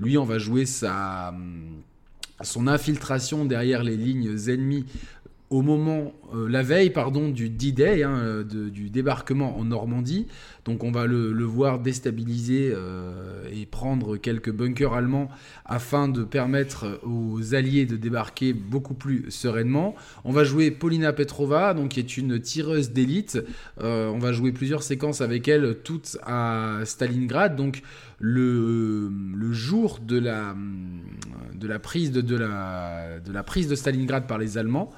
lui, 0.00 0.16
on 0.18 0.24
va 0.24 0.38
jouer 0.38 0.66
sa, 0.66 1.34
son 2.42 2.66
infiltration 2.66 3.44
derrière 3.44 3.82
les 3.82 3.96
lignes 3.96 4.36
ennemies 4.48 4.86
au 5.52 5.60
moment, 5.60 6.14
euh, 6.34 6.48
la 6.48 6.62
veille, 6.62 6.88
pardon, 6.88 7.28
du 7.28 7.50
D-Day, 7.50 8.04
hein, 8.04 8.16
euh, 8.16 8.42
du 8.42 8.88
débarquement 8.88 9.58
en 9.58 9.64
Normandie. 9.66 10.26
Donc 10.64 10.82
on 10.82 10.90
va 10.90 11.06
le, 11.06 11.44
voir 11.44 11.78
déstabiliser 11.78 12.72
euh, 12.74 13.44
et 13.52 13.66
prendre 13.66 14.16
quelques 14.16 14.50
bunkers 14.50 14.94
allemands 14.94 15.28
afin 15.66 16.08
de 16.08 16.24
permettre 16.24 17.00
aux 17.02 17.54
Alliés 17.54 17.84
de 17.84 17.96
débarquer 17.96 18.54
beaucoup 18.54 18.94
plus 18.94 19.30
sereinement. 19.30 19.94
On 20.24 20.32
va 20.32 20.44
jouer 20.44 20.70
Paulina 20.70 21.12
Petrova, 21.12 21.74
donc 21.74 21.90
qui 21.90 22.00
est 22.00 22.16
une 22.16 22.40
tireuse 22.40 22.90
d'élite. 22.92 23.38
On 23.80 24.18
va 24.18 24.32
jouer 24.32 24.52
plusieurs 24.52 24.82
séquences 24.82 25.20
avec 25.20 25.48
elle, 25.48 25.78
toutes 25.84 26.16
à 26.22 26.80
Stalingrad. 26.84 27.56
Donc 27.56 27.82
le, 28.20 29.10
jour 29.52 29.98
de 30.00 30.18
la, 30.18 30.54
de 31.54 31.66
la 31.66 31.78
prise 31.78 32.12
de, 32.12 32.20
de 32.22 32.36
la 32.36 33.42
prise 33.44 33.68
de 33.68 33.74
Stalingrad 33.74 34.26
par 34.26 34.38
les 34.38 34.56
Allemands. 34.56 34.90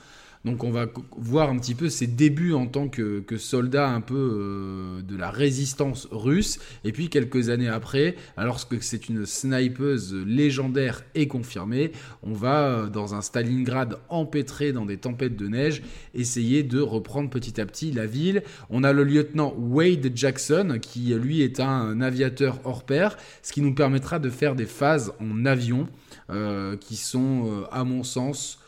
Donc 0.44 0.62
on 0.62 0.70
va 0.70 0.86
voir 1.16 1.48
un 1.48 1.58
petit 1.58 1.74
peu 1.74 1.88
ses 1.88 2.06
débuts 2.06 2.52
en 2.52 2.66
tant 2.66 2.88
que, 2.88 3.24
soldat 3.38 3.88
un 3.88 4.00
peu 4.00 4.14
euh, 4.14 5.02
de 5.02 5.16
la 5.16 5.30
résistance 5.30 6.06
russe. 6.10 6.58
Et 6.84 6.92
puis 6.92 7.08
quelques 7.08 7.48
années 7.48 7.68
après, 7.68 8.14
alors 8.36 8.68
que 8.68 8.78
c'est 8.80 9.08
une 9.08 9.24
snipeuse 9.24 10.14
légendaire 10.14 11.02
et 11.14 11.28
confirmée, 11.28 11.92
on 12.22 12.32
va 12.32 12.64
euh, 12.64 12.88
dans 12.88 13.14
un 13.14 13.22
Stalingrad 13.22 13.98
empêtré 14.10 14.72
dans 14.72 14.84
des 14.84 14.98
tempêtes 14.98 15.36
de 15.36 15.48
neige 15.48 15.82
essayer 16.12 16.62
de 16.62 16.80
reprendre 16.80 17.30
petit 17.30 17.58
à 17.60 17.64
petit 17.66 17.90
la 17.90 18.06
ville. 18.06 18.42
On 18.68 18.84
a 18.84 18.92
le 18.92 19.04
lieutenant 19.04 19.54
Wade 19.56 20.12
Jackson 20.14 20.78
qui 20.80 21.14
lui 21.14 21.40
est 21.40 21.58
un 21.58 22.02
aviateur 22.02 22.60
hors 22.64 22.84
pair, 22.84 23.16
ce 23.42 23.52
qui 23.52 23.62
nous 23.62 23.74
permettra 23.74 24.18
de 24.18 24.28
faire 24.28 24.54
des 24.54 24.66
phases 24.66 25.12
en 25.20 25.46
avion 25.46 25.88
euh, 26.30 26.76
qui 26.76 26.96
sont 26.96 27.64
à 27.72 27.84
mon 27.84 28.02
sens 28.02 28.58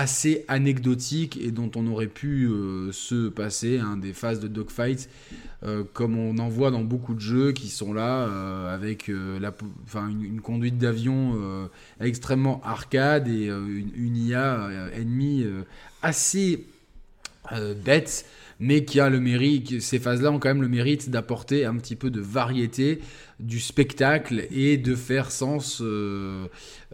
assez 0.00 0.46
anecdotiques 0.48 1.38
et 1.42 1.50
dont 1.50 1.70
on 1.76 1.86
aurait 1.86 2.06
pu 2.06 2.46
euh, 2.46 2.90
se 2.90 3.28
passer 3.28 3.78
hein, 3.78 3.98
des 3.98 4.14
phases 4.14 4.40
de 4.40 4.48
dogfight 4.48 5.10
euh, 5.62 5.84
comme 5.92 6.16
on 6.16 6.38
en 6.38 6.48
voit 6.48 6.70
dans 6.70 6.80
beaucoup 6.80 7.12
de 7.12 7.20
jeux 7.20 7.52
qui 7.52 7.68
sont 7.68 7.92
là 7.92 8.26
euh, 8.26 8.74
avec 8.74 9.08
une, 9.08 10.40
conduite 10.42 10.78
d'avion 10.78 11.68
extrêmement 12.00 12.62
arcade 12.64 13.28
et 13.28 13.48
une, 13.48 13.90
une 13.94 14.16
IA 14.16 14.70
ennemie 14.94 15.44
assez 16.00 16.64
bête 17.84 18.24
mais 18.60 18.84
qui 18.84 19.00
a 19.00 19.08
le 19.08 19.20
mérite, 19.20 19.80
ces 19.80 19.98
phases-là 19.98 20.30
ont 20.30 20.38
quand 20.38 20.50
même 20.50 20.62
le 20.62 20.68
mérite 20.68 21.08
d'apporter 21.08 21.64
un 21.64 21.76
petit 21.76 21.96
peu 21.96 22.10
de 22.10 22.20
variété, 22.20 23.00
du 23.40 23.60
spectacle 23.60 24.46
et 24.50 24.76
de 24.76 24.94
faire 24.94 25.30
sens 25.30 25.80
euh, 25.80 26.46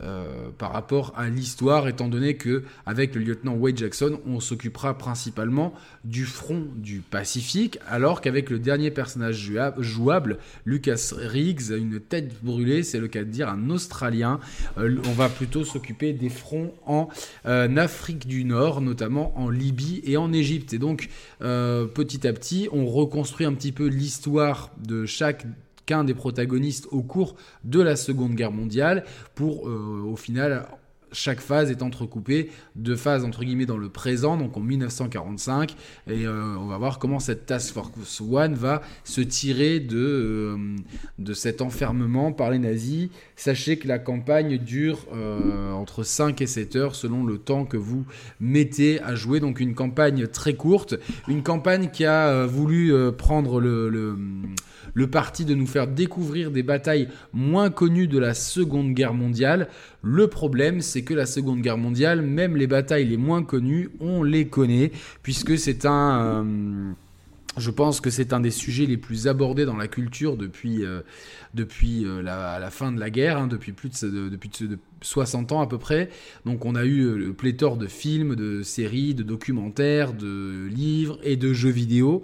euh, 0.02 0.50
par 0.56 0.72
rapport 0.72 1.12
à 1.16 1.28
l'histoire, 1.28 1.88
étant 1.88 2.08
donné 2.08 2.36
que 2.36 2.64
avec 2.84 3.14
le 3.14 3.20
lieutenant 3.22 3.54
Wade 3.54 3.76
Jackson, 3.78 4.20
on 4.26 4.40
s'occupera 4.40 4.96
principalement 4.96 5.74
du 6.04 6.24
front 6.24 6.66
du 6.76 7.00
Pacifique, 7.00 7.78
alors 7.88 8.20
qu'avec 8.20 8.50
le 8.50 8.58
dernier 8.58 8.90
personnage 8.90 9.50
jouable, 9.78 10.38
Lucas 10.64 11.12
Riggs, 11.16 11.70
une 11.70 12.00
tête 12.00 12.42
brûlée, 12.42 12.82
c'est 12.82 12.98
le 12.98 13.08
cas 13.08 13.20
de 13.20 13.30
dire 13.30 13.48
un 13.48 13.70
Australien, 13.70 14.40
euh, 14.78 14.96
on 15.06 15.12
va 15.12 15.28
plutôt 15.28 15.64
s'occuper 15.64 16.12
des 16.12 16.28
fronts 16.28 16.72
en 16.86 17.08
Afrique 17.44 18.26
du 18.26 18.44
Nord, 18.44 18.80
notamment 18.80 19.38
en 19.38 19.50
Libye 19.50 20.00
et 20.04 20.16
en 20.16 20.32
Égypte. 20.32 20.72
Et 20.72 20.78
donc, 20.78 21.08
petit 21.40 22.26
à 22.26 22.32
petit, 22.32 22.68
on 22.72 22.86
reconstruit 22.86 23.46
un 23.46 23.54
petit 23.54 23.72
peu 23.72 23.86
l'histoire 23.86 24.70
de 24.84 25.06
chaque 25.06 25.46
qu'un 25.86 26.04
des 26.04 26.14
protagonistes 26.14 26.88
au 26.90 27.02
cours 27.02 27.36
de 27.64 27.80
la 27.80 27.96
Seconde 27.96 28.34
Guerre 28.34 28.52
mondiale 28.52 29.04
pour 29.34 29.68
euh, 29.68 30.02
au 30.04 30.16
final 30.16 30.66
chaque 31.12 31.40
phase 31.40 31.70
est 31.70 31.82
entrecoupée 31.82 32.50
de 32.74 32.96
phases 32.96 33.24
entre 33.24 33.44
guillemets 33.44 33.64
dans 33.64 33.78
le 33.78 33.88
présent, 33.88 34.36
donc 34.36 34.56
en 34.56 34.60
1945, 34.60 35.74
et 36.08 36.26
euh, 36.26 36.56
on 36.58 36.66
va 36.66 36.76
voir 36.78 36.98
comment 36.98 37.20
cette 37.20 37.46
Task 37.46 37.72
Force 37.72 38.20
One 38.20 38.54
va 38.54 38.82
se 39.04 39.20
tirer 39.20 39.78
de, 39.78 39.96
euh, 39.96 40.56
de 41.18 41.32
cet 41.32 41.62
enfermement 41.62 42.32
par 42.32 42.50
les 42.50 42.58
nazis. 42.58 43.08
Sachez 43.36 43.78
que 43.78 43.86
la 43.86 44.00
campagne 44.00 44.58
dure 44.58 45.06
entre 45.74 46.02
5 46.02 46.40
et 46.42 46.46
7 46.46 46.76
heures 46.76 46.94
selon 46.96 47.24
le 47.24 47.38
temps 47.38 47.64
que 47.64 47.76
vous 47.76 48.04
mettez 48.40 49.00
à 49.00 49.14
jouer, 49.14 49.38
donc 49.38 49.60
une 49.60 49.74
campagne 49.74 50.26
très 50.26 50.54
courte, 50.54 50.96
une 51.28 51.44
campagne 51.44 51.88
qui 51.90 52.04
a 52.04 52.46
voulu 52.46 52.92
prendre 53.16 53.60
le 53.60 54.18
le 54.96 55.06
parti 55.08 55.44
de 55.44 55.54
nous 55.54 55.66
faire 55.66 55.86
découvrir 55.86 56.50
des 56.50 56.62
batailles 56.62 57.08
moins 57.34 57.68
connues 57.70 58.08
de 58.08 58.18
la 58.18 58.32
Seconde 58.32 58.94
Guerre 58.94 59.12
mondiale. 59.12 59.68
Le 60.02 60.26
problème, 60.26 60.80
c'est 60.80 61.02
que 61.02 61.12
la 61.12 61.26
Seconde 61.26 61.60
Guerre 61.60 61.76
mondiale, 61.76 62.22
même 62.22 62.56
les 62.56 62.66
batailles 62.66 63.04
les 63.04 63.18
moins 63.18 63.44
connues, 63.44 63.90
on 64.00 64.22
les 64.22 64.48
connaît, 64.48 64.90
puisque 65.22 65.58
c'est 65.58 65.84
un... 65.84 66.24
euh, 66.24 66.92
je 67.56 67.70
pense 67.70 68.00
que 68.00 68.10
c'est 68.10 68.32
un 68.32 68.40
des 68.40 68.50
sujets 68.50 68.86
les 68.86 68.98
plus 68.98 69.28
abordés 69.28 69.64
dans 69.64 69.76
la 69.76 69.88
culture 69.88 70.36
depuis, 70.36 70.84
euh, 70.84 71.00
depuis 71.54 72.04
euh, 72.04 72.20
la, 72.22 72.70
fin 72.70 72.92
de 72.92 73.00
la 73.00 73.08
guerre, 73.10 73.38
hein, 73.38 73.46
depuis 73.46 73.72
plus 73.72 73.88
de, 74.02 74.08
de- 74.10 74.28
depuis 74.28 74.50
de 74.60 74.78
60 75.00 75.52
ans 75.52 75.60
à 75.60 75.66
peu 75.66 75.78
près. 75.78 76.10
Donc 76.44 76.64
on 76.66 76.74
a 76.74 76.84
eu 76.84 77.02
euh, 77.04 77.32
pléthore 77.32 77.76
de 77.78 77.86
films, 77.86 78.34
de 78.36 78.62
séries, 78.62 79.14
de 79.14 79.22
documentaires, 79.22 80.12
de 80.12 80.66
livres 80.68 81.18
et 81.22 81.36
de 81.36 81.52
jeux 81.54 81.70
vidéo 81.70 82.22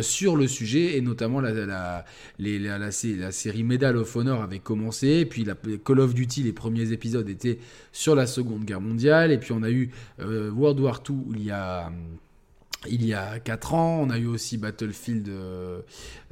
sur 0.00 0.36
le 0.36 0.48
sujet, 0.48 0.96
et 0.96 1.00
notamment 1.00 1.40
la, 1.40 1.52
la, 1.52 2.04
la, 2.38 2.78
la 2.78 2.90
sé- 2.90 3.14
la 3.16 3.32
série 3.32 3.62
Medal 3.64 3.96
of 3.96 4.14
Honor 4.16 4.42
avait 4.42 4.58
commencé, 4.58 5.24
puis 5.26 5.44
la 5.44 5.54
Call 5.84 6.00
of 6.00 6.14
Duty, 6.14 6.42
les 6.42 6.52
premiers 6.52 6.92
épisodes 6.92 7.28
étaient 7.28 7.58
sur 7.92 8.14
la 8.14 8.26
Seconde 8.26 8.64
Guerre 8.64 8.80
mondiale, 8.80 9.32
et 9.32 9.38
puis 9.38 9.52
on 9.52 9.62
a 9.62 9.70
eu 9.70 9.90
World 10.20 10.80
War 10.80 11.02
II 11.08 11.16
il 11.34 11.44
y 11.44 11.50
a... 11.50 11.92
il 12.88 13.06
y 13.06 13.14
a 13.14 13.38
4 13.38 13.74
ans, 13.74 14.00
on 14.02 14.10
a 14.10 14.18
eu 14.18 14.26
aussi 14.26 14.58
Battlefield, 14.58 15.28
euh, 15.28 15.80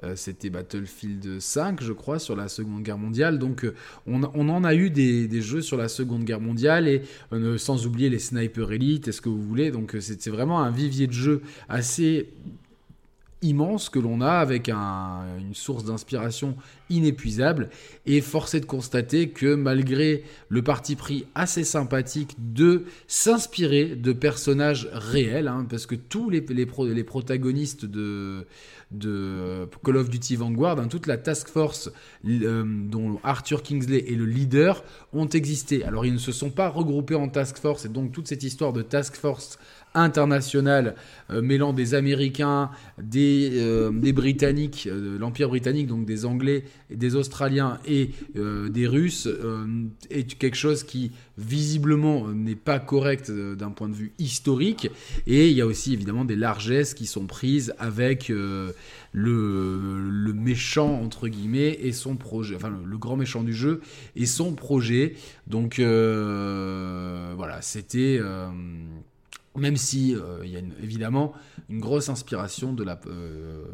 euh, 0.03 0.17
c'était 0.17 0.51
Battlefield 0.51 1.41
5, 1.41 1.83
je 1.83 1.93
crois, 1.93 2.19
sur 2.19 2.37
la 2.37 2.49
Seconde 2.49 2.83
Guerre 2.83 2.99
mondiale. 2.99 3.39
Donc, 3.39 3.65
euh, 3.65 3.75
on, 4.07 4.23
en 4.25 4.65
a 4.65 4.75
eu 4.75 4.91
des, 4.91 5.43
jeux 5.43 5.63
sur 5.63 5.77
la 5.77 5.89
Seconde 5.89 6.25
Guerre 6.25 6.41
mondiale, 6.41 6.89
et 6.89 7.03
sans 7.57 7.87
oublier 7.87 8.09
les 8.09 8.19
Sniper 8.19 8.73
Elite, 8.73 9.09
est-ce 9.09 9.21
que 9.21 9.29
vous 9.29 9.43
voulez. 9.43 9.71
Donc, 9.71 9.97
c'est 10.01 10.29
vraiment 10.29 10.61
un 10.61 10.71
vivier 10.71 11.07
de 11.07 11.13
jeux 11.13 11.43
assez 11.69 12.29
immense 13.43 13.89
que 13.89 13.99
l'on 13.99 14.21
a 14.21 14.33
avec 14.33 14.69
un- 14.69 15.25
une 15.39 15.55
source 15.55 15.85
d'inspiration 15.85 16.57
inépuisable 16.91 17.71
et 18.07 18.21
force 18.21 18.55
est 18.55 18.61
de 18.61 18.67
constater 18.67 19.31
que 19.31 19.55
malgré 19.55 20.25
le 20.49 20.63
parti 20.63 20.97
pris 20.97 21.27
assez 21.35 21.65
sympathique 21.65 22.37
de 22.39 22.85
s'inspirer 23.07 23.97
de 23.97 24.13
personnages 24.13 24.89
réels, 24.93 25.49
hein, 25.49 25.67
parce 25.69 25.87
que 25.87 25.95
tous 25.95 26.31
les 26.31 26.41
protagonistes 27.05 27.85
de, 27.85 28.47
de 28.91 29.69
Call 29.85 29.97
of 29.97 30.11
Duty 30.11 30.37
Vanguard, 30.37 30.81
hein, 30.81 30.89
toute 30.89 31.07
la 31.07 31.17
task 31.17 31.49
force 31.49 31.91
euh, 32.27 32.65
dont 32.67 33.21
Arthur 33.23 33.63
Kingsley 33.63 34.05
est 34.11 34.17
le 34.17 34.25
leader, 34.27 34.83
ont 35.13 35.29
existé. 35.29 35.85
Alors 35.85 36.05
ils 36.05 36.13
ne 36.13 36.19
se 36.19 36.33
sont 36.33 36.51
pas 36.51 36.69
regroupés 36.69 37.15
en 37.15 37.29
task 37.29 37.59
force 37.59 37.85
et 37.85 37.89
donc 37.89 38.13
toute 38.13 38.27
cette 38.27 38.43
histoire 38.43 38.73
de 38.73 38.83
task 38.83 39.15
force 39.15 39.59
internationale 39.95 40.95
euh, 41.31 41.43
mêlant 41.43 41.73
des 41.73 41.95
Américains, 41.95 42.71
des, 43.01 43.51
euh, 43.55 43.91
des 43.91 44.13
Britanniques, 44.13 44.89
euh, 44.91 45.19
l'Empire 45.19 45.49
britannique, 45.49 45.87
donc 45.87 46.05
des 46.07 46.25
Anglais, 46.25 46.65
des 46.91 47.17
Australiens 47.17 47.79
et 47.87 48.11
des 48.35 48.87
Russes, 48.87 49.29
est 50.11 50.39
quelque 50.39 50.57
chose 50.57 50.83
qui 50.83 51.13
visiblement 51.39 52.29
n'est 52.29 52.55
pas 52.57 52.79
correct 52.79 53.31
d'un 53.31 53.71
point 53.71 53.89
de 53.89 53.95
vue 53.95 54.13
historique. 54.19 54.91
Et 55.27 55.49
il 55.49 55.57
y 55.57 55.61
a 55.61 55.67
aussi 55.67 55.93
évidemment 55.93 56.25
des 56.25 56.37
largesses 56.37 56.95
qui 56.95 57.07
sont 57.07 57.27
prises 57.27 57.75
avec 57.79 58.29
le, 58.29 58.75
le 59.13 60.33
méchant 60.33 61.01
entre 61.01 61.29
guillemets 61.29 61.79
et 61.83 61.93
son 61.93 62.17
projet, 62.17 62.57
enfin 62.57 62.71
le, 62.71 62.85
le 62.85 62.99
grand 62.99 63.17
méchant 63.17 63.43
du 63.43 63.55
jeu 63.55 63.81
et 64.17 64.27
son 64.27 64.55
projet. 64.55 65.15
Donc 65.47 65.79
voilà, 65.79 67.59
c'était 67.63 68.21
même 69.57 69.77
si 69.77 70.15
euh, 70.15 70.41
il 70.45 70.51
y 70.51 70.57
a 70.57 70.61
évidemment 70.83 71.33
une 71.69 71.81
grosse 71.81 72.09
inspiration 72.09 72.75
euh, 72.79 73.65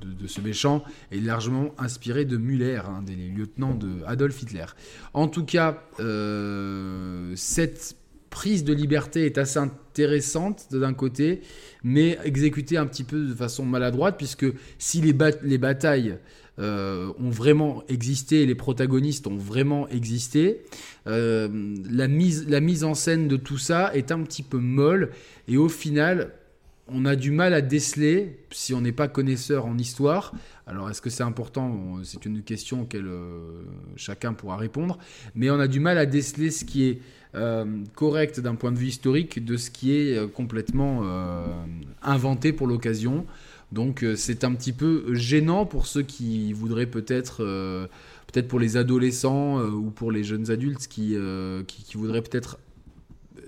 de, 0.00 0.26
ce 0.26 0.40
méchant 0.40 0.84
est 1.10 1.20
largement 1.20 1.74
inspiré 1.78 2.24
de 2.24 2.36
Müller, 2.36 2.82
hein, 2.86 3.02
des 3.02 3.14
lieutenants 3.14 3.74
de 3.74 4.02
Adolf 4.06 4.42
Hitler. 4.42 4.66
En 5.14 5.28
tout 5.28 5.44
cas, 5.44 5.82
euh, 6.00 7.32
cette 7.36 7.96
prise 8.28 8.64
de 8.64 8.74
liberté 8.74 9.24
est 9.24 9.38
assez 9.38 9.58
intéressante 9.58 10.66
d'un 10.70 10.92
côté, 10.92 11.40
mais 11.82 12.18
exécutée 12.24 12.76
un 12.76 12.86
petit 12.86 13.04
peu 13.04 13.24
de 13.24 13.34
façon 13.34 13.64
maladroite, 13.64 14.18
puisque 14.18 14.46
si 14.78 15.00
les 15.00 15.58
batailles 15.58 16.18
euh, 16.58 17.12
ont 17.18 17.28
vraiment 17.28 17.84
existé, 17.88 18.46
les 18.46 18.54
protagonistes 18.54 19.26
ont 19.26 19.36
vraiment 19.36 19.88
existé, 19.88 20.62
euh, 21.06 21.48
la, 21.90 22.08
mise, 22.08 22.48
la 22.48 22.60
mise 22.60 22.82
en 22.82 22.94
scène 22.94 23.28
de 23.28 23.36
tout 23.36 23.58
ça 23.58 23.94
est 23.94 24.10
un 24.10 24.22
petit 24.22 24.42
peu 24.42 24.56
molle, 24.56 25.10
et 25.48 25.58
au 25.58 25.68
final, 25.68 26.32
on 26.88 27.04
a 27.04 27.14
du 27.14 27.30
mal 27.30 27.52
à 27.52 27.60
déceler 27.60 28.38
si 28.50 28.72
on 28.72 28.80
n'est 28.80 28.92
pas 28.92 29.06
connaisseur 29.06 29.66
en 29.66 29.76
histoire. 29.76 30.32
Alors, 30.66 30.88
est-ce 30.88 31.02
que 31.02 31.10
c'est 31.10 31.24
important? 31.24 31.98
C'est 32.04 32.24
une 32.24 32.42
question 32.42 32.82
auquel 32.82 33.06
euh, 33.06 33.64
chacun 33.96 34.32
pourra 34.32 34.56
répondre. 34.56 34.96
Mais 35.34 35.50
on 35.50 35.60
a 35.60 35.66
du 35.66 35.80
mal 35.80 35.98
à 35.98 36.06
déceler 36.06 36.50
ce 36.50 36.64
qui 36.64 36.84
est 36.84 37.00
correct 37.94 38.40
d'un 38.40 38.54
point 38.54 38.72
de 38.72 38.78
vue 38.78 38.86
historique 38.86 39.44
de 39.44 39.58
ce 39.58 39.70
qui 39.70 39.92
est 39.92 40.32
complètement 40.32 41.02
inventé 42.02 42.54
pour 42.54 42.66
l'occasion. 42.66 43.26
Donc, 43.72 44.04
c'est 44.16 44.44
un 44.44 44.54
petit 44.54 44.72
peu 44.72 45.12
gênant 45.14 45.66
pour 45.66 45.86
ceux 45.86 46.02
qui 46.02 46.52
voudraient 46.52 46.86
peut-être, 46.86 47.38
peut-être 48.26 48.46
pour 48.46 48.60
les 48.60 48.76
adolescents 48.76 49.60
ou 49.60 49.90
pour 49.90 50.12
les 50.12 50.22
jeunes 50.22 50.50
adultes 50.50 50.86
qui, 50.86 51.16
qui, 51.66 51.96
voudraient 51.96 52.22
peut-être. 52.22 52.58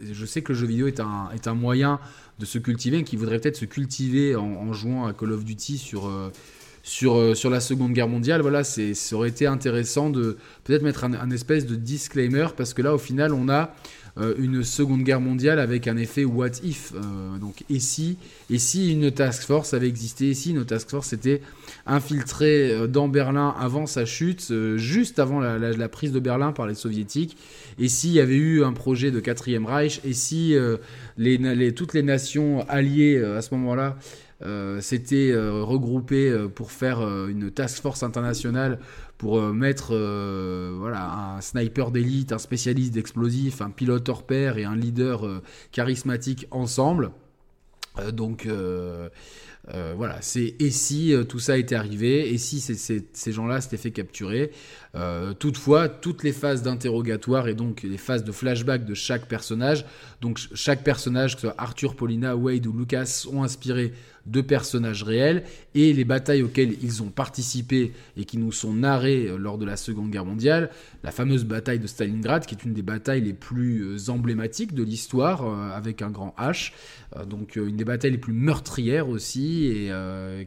Je 0.02 0.26
sais 0.26 0.42
que 0.42 0.52
le 0.52 0.58
jeu 0.58 0.66
vidéo 0.66 0.88
est 0.88 1.00
un, 1.00 1.30
est 1.34 1.46
un 1.46 1.54
moyen 1.54 2.00
de 2.40 2.44
se 2.44 2.58
cultiver, 2.58 3.04
qui 3.04 3.16
voudraient 3.16 3.38
peut-être 3.38 3.56
se 3.56 3.64
cultiver 3.64 4.34
en, 4.34 4.72
jouant 4.72 5.06
à 5.06 5.12
Call 5.12 5.32
of 5.32 5.44
Duty 5.44 5.78
sur 5.78 6.10
sur, 6.88 7.16
euh, 7.16 7.34
sur 7.34 7.50
la 7.50 7.60
Seconde 7.60 7.92
Guerre 7.92 8.08
mondiale, 8.08 8.40
voilà, 8.40 8.64
ça 8.64 8.82
aurait 9.12 9.28
été 9.28 9.46
intéressant 9.46 10.08
de 10.08 10.38
peut-être 10.64 10.82
mettre 10.82 11.04
un, 11.04 11.30
espèce 11.30 11.66
de 11.66 11.76
disclaimer, 11.76 12.46
parce 12.56 12.72
que 12.72 12.80
là, 12.80 12.94
au 12.94 12.98
final, 12.98 13.34
on 13.34 13.50
a 13.50 13.74
euh, 14.16 14.34
une 14.38 14.64
Seconde 14.64 15.02
Guerre 15.02 15.20
mondiale 15.20 15.58
avec 15.58 15.86
un 15.86 15.98
effet 15.98 16.24
what 16.24 16.62
if. 16.64 16.94
Euh, 16.94 17.36
donc, 17.38 17.62
et 17.68 17.78
si, 17.78 18.16
et 18.48 18.58
si 18.58 18.90
une 18.90 19.10
task 19.10 19.42
force 19.42 19.74
avait 19.74 19.86
existé, 19.86 20.30
et 20.30 20.34
si 20.34 20.52
une 20.52 20.64
task 20.64 20.88
force 20.88 21.12
était 21.12 21.42
infiltrée 21.84 22.88
dans 22.88 23.06
Berlin 23.08 23.54
avant 23.60 23.84
sa 23.84 24.06
chute, 24.06 24.50
juste 24.76 25.18
avant 25.18 25.40
la, 25.40 25.88
prise 25.90 26.12
de 26.12 26.20
Berlin 26.20 26.52
par 26.52 26.66
les 26.66 26.74
soviétiques, 26.74 27.36
et 27.78 27.88
s'il 27.88 28.12
y 28.12 28.20
avait 28.20 28.34
eu 28.34 28.64
un 28.64 28.72
projet 28.72 29.10
de 29.10 29.20
quatrième 29.20 29.66
Reich, 29.66 30.00
et 30.04 30.14
si 30.14 30.56
toutes 31.76 31.92
les 31.92 32.02
nations 32.02 32.64
alliées 32.66 33.22
à 33.22 33.42
ce 33.42 33.54
moment-là 33.54 33.98
s'étaient 34.80 35.32
euh, 35.32 35.64
regroupés 35.64 36.30
euh, 36.30 36.48
pour 36.48 36.70
faire 36.70 37.00
une 37.26 37.50
task 37.50 37.82
force 37.82 38.02
internationale 38.02 38.78
pour 39.16 39.42
mettre 39.42 39.96
voilà, 40.78 41.34
un 41.34 41.40
sniper 41.40 41.90
d'élite, 41.90 42.32
un 42.32 42.38
spécialiste 42.38 42.94
d'explosifs, 42.94 43.60
un 43.60 43.70
pilote 43.70 44.08
hors 44.08 44.24
pair 44.24 44.58
et 44.58 44.64
un 44.64 44.76
leader 44.76 45.42
charismatique 45.72 46.46
ensemble. 46.52 47.10
donc 48.12 48.46
voilà, 49.66 50.18
c'est 50.20 50.54
et 50.60 50.70
si 50.70 51.12
tout 51.28 51.40
ça 51.40 51.58
était 51.58 51.74
arrivé, 51.74 52.32
et 52.32 52.38
si 52.38 52.60
ces 52.60 53.32
gens-là 53.32 53.60
s'étaient 53.60 53.76
fait 53.76 53.90
capturer. 53.90 54.52
Toutefois, 55.38 55.88
toutes 55.88 56.22
les 56.22 56.32
phases 56.32 56.62
d'interrogatoire 56.62 57.48
et 57.48 57.54
donc 57.54 57.82
les 57.82 57.98
phases 57.98 58.24
de 58.24 58.32
flashback 58.32 58.84
de 58.84 58.94
chaque 58.94 59.26
personnage, 59.26 59.84
donc 60.20 60.38
chaque 60.54 60.82
personnage, 60.82 61.36
que 61.36 61.42
ce 61.42 61.46
soit 61.48 61.54
Arthur, 61.58 61.94
Paulina, 61.94 62.36
Wade 62.36 62.66
ou 62.66 62.72
Lucas, 62.72 63.26
ont 63.32 63.42
inspiré 63.42 63.92
de 64.28 64.40
personnages 64.40 65.02
réels 65.02 65.44
et 65.74 65.92
les 65.92 66.04
batailles 66.04 66.42
auxquelles 66.42 66.74
ils 66.82 67.02
ont 67.02 67.08
participé 67.08 67.92
et 68.16 68.24
qui 68.24 68.38
nous 68.38 68.52
sont 68.52 68.74
narrées 68.74 69.26
euh, 69.26 69.36
lors 69.36 69.58
de 69.58 69.64
la 69.64 69.76
Seconde 69.76 70.10
Guerre 70.10 70.24
mondiale, 70.24 70.70
la 71.02 71.10
fameuse 71.10 71.44
bataille 71.44 71.78
de 71.78 71.86
Stalingrad 71.86 72.44
qui 72.44 72.54
est 72.54 72.64
une 72.64 72.74
des 72.74 72.82
batailles 72.82 73.22
les 73.22 73.32
plus 73.32 73.82
euh, 73.82 74.10
emblématiques 74.10 74.74
de 74.74 74.82
l'histoire 74.82 75.46
euh, 75.46 75.70
avec 75.70 76.02
un 76.02 76.10
grand 76.10 76.34
H, 76.38 76.72
donc 77.26 77.56
une 77.56 77.76
des 77.76 77.84
batailles 77.84 78.10
les 78.10 78.18
plus 78.18 78.34
meurtrières 78.34 79.08
aussi 79.08 79.66
et 79.66 79.90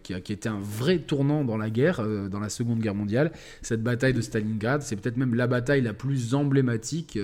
qui, 0.03 0.13
a, 0.13 0.21
qui 0.21 0.31
était 0.31 0.47
un 0.47 0.59
vrai 0.61 0.99
tournant 0.99 1.43
dans 1.43 1.57
la 1.57 1.71
guerre, 1.71 2.05
dans 2.29 2.39
la 2.39 2.49
Seconde 2.49 2.79
Guerre 2.79 2.93
mondiale. 2.93 3.31
Cette 3.63 3.81
bataille 3.81 4.13
de 4.13 4.21
Stalingrad, 4.31 4.81
c'est 4.81 4.95
peut-être 4.95 5.17
même 5.17 5.35
la 5.35 5.47
bataille 5.47 5.81
la 5.81 5.93
plus 5.93 6.33
emblématique 6.33 7.19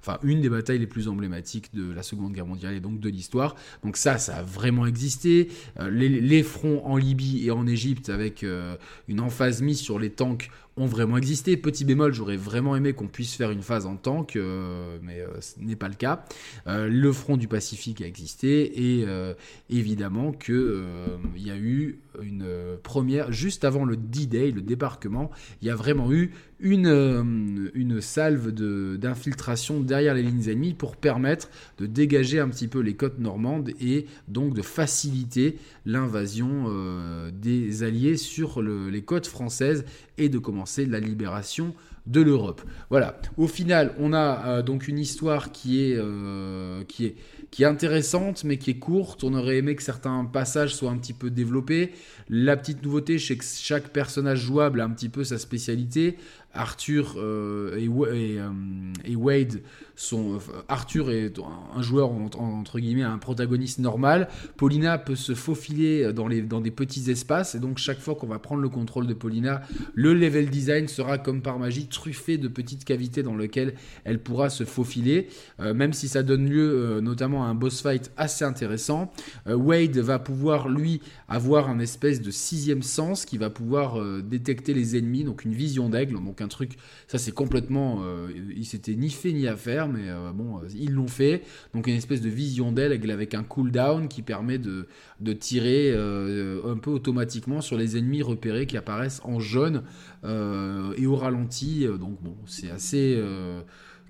enfin 0.00 0.18
une 0.22 0.40
des 0.40 0.48
batailles 0.48 0.78
les 0.78 0.86
plus 0.86 1.08
emblématiques 1.08 1.74
de 1.74 1.92
la 1.92 2.02
Seconde 2.02 2.32
Guerre 2.32 2.46
mondiale 2.46 2.74
et 2.74 2.80
donc 2.80 3.00
de 3.00 3.08
l'histoire. 3.08 3.54
Donc 3.84 3.96
ça, 3.96 4.18
ça 4.18 4.36
a 4.36 4.42
vraiment 4.42 4.86
existé. 4.86 5.48
Euh, 5.78 5.90
les, 5.90 6.42
fronts 6.42 6.82
en 6.86 6.96
Libye 6.96 7.46
et 7.46 7.50
en 7.50 7.66
Égypte 7.66 8.08
avec 8.08 8.42
euh, 8.44 8.76
une 9.08 9.20
emphase 9.20 9.62
mise 9.62 9.78
sur 9.78 9.98
les 9.98 10.10
tanks 10.10 10.50
ont 10.76 10.86
vraiment 10.86 11.18
existé. 11.18 11.56
Petit 11.56 11.84
bémol, 11.84 12.14
j'aurais 12.14 12.36
vraiment 12.36 12.76
aimé 12.76 12.94
qu'on 12.94 13.08
puisse 13.08 13.34
faire 13.34 13.50
une 13.50 13.60
phase 13.60 13.84
en 13.84 13.96
tank, 13.96 14.36
euh, 14.36 14.98
mais 15.02 15.22
ce 15.40 15.60
n'est 15.60 15.76
pas 15.76 15.88
le 15.88 15.94
cas. 15.94 16.24
le 16.66 17.12
front 17.12 17.36
du 17.36 17.48
Pacifique 17.48 18.00
a 18.00 18.06
existé 18.06 19.00
et 19.00 19.06
évidemment 19.68 20.32
qu'il 20.32 20.82
il 21.36 21.46
y 21.46 21.50
a 21.50 21.56
eu 21.56 21.98
une 22.22 22.46
première, 22.82 23.32
juste 23.32 23.64
avant 23.64 23.84
le 23.84 23.96
D-Day, 23.96 24.52
le 24.52 24.62
débarquement, 24.62 25.30
il 25.60 25.68
y 25.68 25.70
a 25.70 25.74
vraiment 25.74 26.12
eu 26.12 26.32
une, 26.60 27.70
une 27.74 28.00
salve 28.00 28.52
d'infiltration 28.52 29.80
derrière 29.90 30.14
les 30.14 30.22
lignes 30.22 30.48
ennemies 30.48 30.74
pour 30.74 30.96
permettre 30.96 31.50
de 31.78 31.86
dégager 31.86 32.40
un 32.40 32.48
petit 32.48 32.68
peu 32.68 32.80
les 32.80 32.94
côtes 32.94 33.18
normandes 33.18 33.70
et 33.80 34.06
donc 34.28 34.54
de 34.54 34.62
faciliter 34.62 35.58
l'invasion 35.84 36.66
euh, 36.68 37.30
des 37.30 37.82
Alliés 37.82 38.16
sur 38.16 38.62
les 38.62 39.02
côtes 39.02 39.26
françaises 39.26 39.84
et 40.16 40.28
de 40.28 40.38
commencer 40.38 40.86
la 40.86 41.00
libération 41.00 41.74
de 42.06 42.20
l'Europe. 42.20 42.62
Voilà. 42.88 43.20
Au 43.36 43.46
final, 43.46 43.94
on 43.98 44.12
a 44.12 44.46
euh, 44.46 44.62
donc 44.62 44.88
une 44.88 44.98
histoire 44.98 45.52
qui 45.52 45.82
est, 45.82 46.00
qui 46.86 47.06
est 47.06 47.16
qui 47.50 47.64
est 47.64 47.66
intéressante 47.66 48.44
mais 48.44 48.58
qui 48.58 48.70
est 48.70 48.78
courte. 48.78 49.24
On 49.24 49.34
aurait 49.34 49.56
aimé 49.58 49.74
que 49.74 49.82
certains 49.82 50.24
passages 50.24 50.74
soient 50.74 50.90
un 50.90 50.98
petit 50.98 51.12
peu 51.12 51.30
développés. 51.30 51.92
La 52.28 52.56
petite 52.56 52.82
nouveauté, 52.82 53.18
c'est 53.18 53.36
que 53.36 53.44
chaque 53.44 53.88
personnage 53.88 54.38
jouable 54.38 54.80
a 54.80 54.84
un 54.84 54.90
petit 54.90 55.08
peu 55.08 55.24
sa 55.24 55.38
spécialité. 55.38 56.16
Arthur 56.52 57.14
euh, 57.16 57.78
euh, 57.78 58.92
et, 59.04 59.16
Wade 59.16 59.62
sont. 59.94 60.38
Arthur 60.68 61.10
est 61.10 61.34
un 61.76 61.82
joueur 61.82 62.10
entre, 62.10 62.80
guillemets 62.80 63.02
un 63.02 63.18
protagoniste 63.18 63.78
normal. 63.78 64.28
Paulina 64.56 64.98
peut 64.98 65.14
se 65.14 65.34
faufiler 65.34 66.12
dans, 66.12 66.28
des 66.28 66.70
petits 66.70 67.10
espaces 67.10 67.54
et 67.54 67.60
donc 67.60 67.78
chaque 67.78 68.00
fois 68.00 68.16
qu'on 68.16 68.26
va 68.26 68.40
prendre 68.40 68.62
le 68.62 68.68
contrôle 68.68 69.06
de 69.06 69.14
Paulina, 69.14 69.62
le 69.94 70.12
level 70.12 70.50
design 70.50 70.88
sera 70.88 71.18
comme 71.18 71.40
par 71.40 71.58
magie 71.58 71.86
truffé 71.86 72.36
de 72.36 72.48
petites 72.48 72.84
cavités 72.84 73.22
dans 73.22 73.36
lesquelles 73.36 73.74
elle 74.04 74.18
pourra 74.18 74.50
se 74.50 74.64
faufiler, 74.64 75.28
euh, 75.60 75.72
même 75.72 75.92
si 75.92 76.08
ça 76.08 76.22
donne 76.22 76.48
lieu 76.48 77.00
notamment 77.00 77.44
à 77.44 77.46
un 77.46 77.54
boss 77.54 77.80
fight 77.80 78.10
assez 78.16 78.44
intéressant. 78.44 79.12
Wade 79.46 79.98
va 79.98 80.18
pouvoir 80.18 80.68
lui 80.68 81.00
avoir 81.28 81.68
un 81.68 81.78
espèce 81.78 82.20
de 82.20 82.30
sixième 82.30 82.82
sens 82.82 83.24
qui 83.24 83.38
va 83.38 83.50
pouvoir 83.50 84.00
détecter 84.22 84.74
les 84.74 84.96
ennemis, 84.96 85.24
donc 85.24 85.44
une 85.44 85.54
vision 85.54 85.88
d'aigle. 85.88 86.14
Donc 86.14 86.39
un 86.40 86.48
truc, 86.48 86.72
ça 87.08 87.18
c'est 87.18 87.32
complètement, 87.32 88.02
euh, 88.02 88.28
il 88.56 88.64
s'était 88.64 88.94
ni 88.94 89.10
fait 89.10 89.32
ni 89.32 89.46
à 89.46 89.56
faire, 89.56 89.88
mais 89.88 90.08
euh, 90.08 90.32
bon, 90.32 90.58
euh, 90.58 90.68
ils 90.74 90.92
l'ont 90.92 91.08
fait. 91.08 91.42
Donc 91.74 91.86
une 91.86 91.94
espèce 91.94 92.20
de 92.20 92.28
vision 92.28 92.72
d'elle 92.72 92.92
avec 93.10 93.34
un 93.34 93.42
cooldown 93.42 94.08
qui 94.08 94.22
permet 94.22 94.58
de, 94.58 94.88
de 95.20 95.32
tirer 95.32 95.92
un 95.92 96.76
peu 96.78 96.90
automatiquement 96.90 97.60
sur 97.60 97.76
les 97.76 97.96
ennemis 97.96 98.22
repérés 98.22 98.66
qui 98.66 98.76
apparaissent 98.76 99.20
en 99.24 99.40
jaune 99.40 99.82
et 100.24 101.06
au 101.06 101.16
ralenti. 101.16 101.86
donc 101.86 102.20
bon, 102.22 102.36
c'est 102.46 102.70
assez 102.70 103.20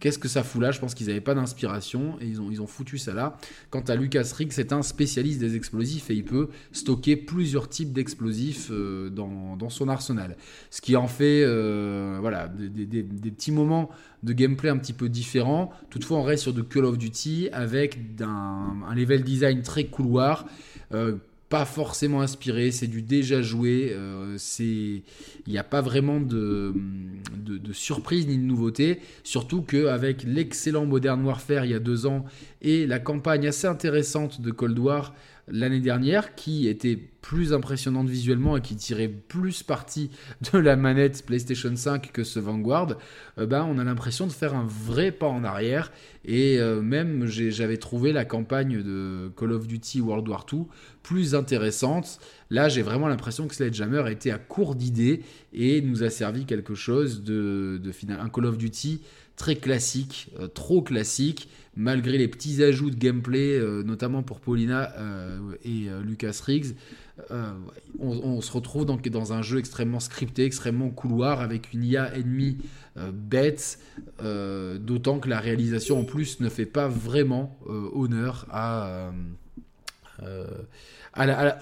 Qu'est-ce 0.01 0.19
que 0.19 0.29
ça 0.29 0.43
fout 0.43 0.63
là? 0.63 0.71
Je 0.71 0.81
pense 0.81 0.95
qu'ils 0.95 1.09
n'avaient 1.09 1.21
pas 1.21 1.35
d'inspiration 1.35 2.17
et 2.21 2.27
ils 2.27 2.41
ont, 2.41 2.51
ils 2.51 2.63
ont 2.63 2.67
foutu 2.67 2.99
ça 2.99 3.13
là. 3.13 3.37
Quant 3.69 3.83
à 3.83 3.95
Lucas 3.95 4.33
Rigg, 4.37 4.51
c'est 4.51 4.73
un 4.73 4.83
spécialiste 4.83 5.39
des 5.39 5.57
explosifs 5.57 6.11
et 6.11 6.15
il 6.15 6.25
peut 6.25 6.49
stocker 6.73 7.17
plusieurs 7.17 7.69
types 7.69 7.93
d'explosifs 7.93 8.69
euh, 8.71 9.11
dans, 9.11 9.57
dans, 9.57 9.69
son 9.69 9.89
arsenal. 9.89 10.37
Ce 10.71 10.81
qui 10.81 10.97
en 10.97 11.07
fait 11.07 11.45
euh, 11.45 12.19
voilà, 12.21 12.49
des, 12.49 12.69
des, 12.87 13.03
petits 13.31 13.53
moments 13.53 13.91
de 14.23 14.33
gameplay 14.33 14.71
un 14.71 14.79
petit 14.79 14.93
peu 14.93 15.09
différents. 15.09 15.71
Toutefois, 15.91 16.19
on 16.19 16.23
reste 16.23 16.45
sur 16.45 16.55
de 16.55 16.63
Call 16.63 16.85
of 16.85 16.99
Duty 16.99 17.51
avec 17.53 17.99
un, 18.21 18.77
un 18.89 18.95
level 18.95 19.23
design 19.23 19.63
très 19.63 19.85
couloir. 19.85 20.47
Euh, 20.93 21.17
pas 21.51 21.65
forcément 21.65 22.21
inspiré, 22.23 22.71
c'est 22.71 22.87
du 22.87 23.03
déjà 23.03 23.43
joué, 23.43 23.91
euh, 23.93 24.37
c'est 24.39 24.65
il 24.65 25.53
n'y 25.53 25.59
a 25.59 25.65
pas 25.65 25.81
vraiment 25.81 26.21
de, 26.21 26.73
de, 27.37 27.73
surprise 27.73 28.29
ni 28.29 28.39
de 28.39 28.43
nouveauté, 28.43 29.01
surtout 29.25 29.61
qu'avec 29.61 30.23
l'excellent 30.23 30.87
Modern 30.87 31.25
Warfare 31.25 31.65
il 31.65 31.73
y 31.73 31.75
a 31.75 31.81
deux 31.81 32.07
ans 32.07 32.25
et 32.63 32.87
la 32.87 33.01
campagne 33.01 33.49
assez 33.49 33.67
intéressante 33.67 34.41
de 34.41 34.53
Cold 34.53 34.79
War 34.79 35.13
l'année 35.51 35.81
dernière, 35.81 36.35
qui 36.35 36.69
était 36.69 36.97
plus 36.97 37.53
impressionnante 37.53 38.09
visuellement 38.09 38.57
et 38.57 38.61
qui 38.61 38.77
tirait 38.77 39.09
plus 39.09 39.63
parti 39.63 40.11
de 40.53 40.59
la 40.59 40.77
manette 40.77 41.25
PlayStation 41.27 41.75
5 41.75 42.13
que 42.13 42.25
ce 42.25 42.39
Vanguard, 42.39 42.97
euh, 43.39 43.47
ben, 43.47 43.67
on 43.69 43.79
a 43.79 43.85
l'impression 43.85 44.27
de 44.27 44.33
faire 44.33 44.55
un 44.55 44.67
vrai 44.67 45.13
pas 45.13 45.27
en 45.27 45.45
arrière. 45.45 45.93
Et 46.25 46.59
euh, 46.59 46.81
même 46.81 47.27
j'avais 47.27 47.77
trouvé 47.77 48.13
la 48.13 48.25
campagne 48.25 48.83
de 48.83 49.31
Call 49.37 49.53
of 49.53 49.67
Duty 49.67 50.01
World 50.01 50.29
War 50.29 50.47
II 50.53 50.65
plus 51.03 51.35
intéressante. 51.35 52.21
Là, 52.51 52.69
j'ai 52.69 52.83
vraiment 52.83 53.09
l'impression 53.09 53.47
que 53.47 53.55
Sledgehammer 53.55 54.11
était 54.11 54.31
à 54.31 54.39
court 54.39 54.75
d'idées 54.75 55.23
et 55.53 55.81
nous 55.81 56.03
a 56.03 56.11
servi 56.11 56.45
quelque 56.45 56.75
chose 56.75 57.23
de, 57.23 57.81
de 57.83 57.93
final. 57.93 58.21
Un 58.21 58.29
Call 58.29 58.47
of 58.47 58.59
Duty 58.59 59.01
très 59.41 59.57
classique, 59.57 60.29
euh, 60.39 60.49
trop 60.49 60.83
classique, 60.83 61.49
malgré 61.75 62.19
les 62.19 62.29
petits 62.29 62.63
ajouts 62.63 62.91
de 62.91 62.97
gameplay, 62.97 63.59
euh, 63.59 63.83
notamment 63.83 64.23
pour 64.23 64.39
Paulina 64.39 64.93
euh, 64.99 65.39
et 65.65 65.89
Lucas 66.05 66.43
Riggs. 66.45 66.77
On, 67.99 68.41
se 68.43 68.53
retrouve 68.53 68.85
donc 68.85 69.07
dans 69.09 69.33
un 69.33 69.41
jeu 69.41 69.59
extrêmement 69.59 70.01
scripté, 70.01 70.45
extrêmement 70.45 70.91
couloir, 70.91 71.41
avec 71.41 71.73
une 71.73 71.85
IA 71.85 72.15
ennemie 72.15 72.59
bête, 73.13 73.79
d'autant 74.19 75.19
que 75.19 75.29
la 75.29 75.39
réalisation 75.39 76.01
en 76.01 76.05
plus 76.05 76.41
ne 76.41 76.49
fait 76.49 76.65
pas 76.65 76.89
vraiment 76.89 77.59
honneur 77.67 78.47
à 78.51 79.13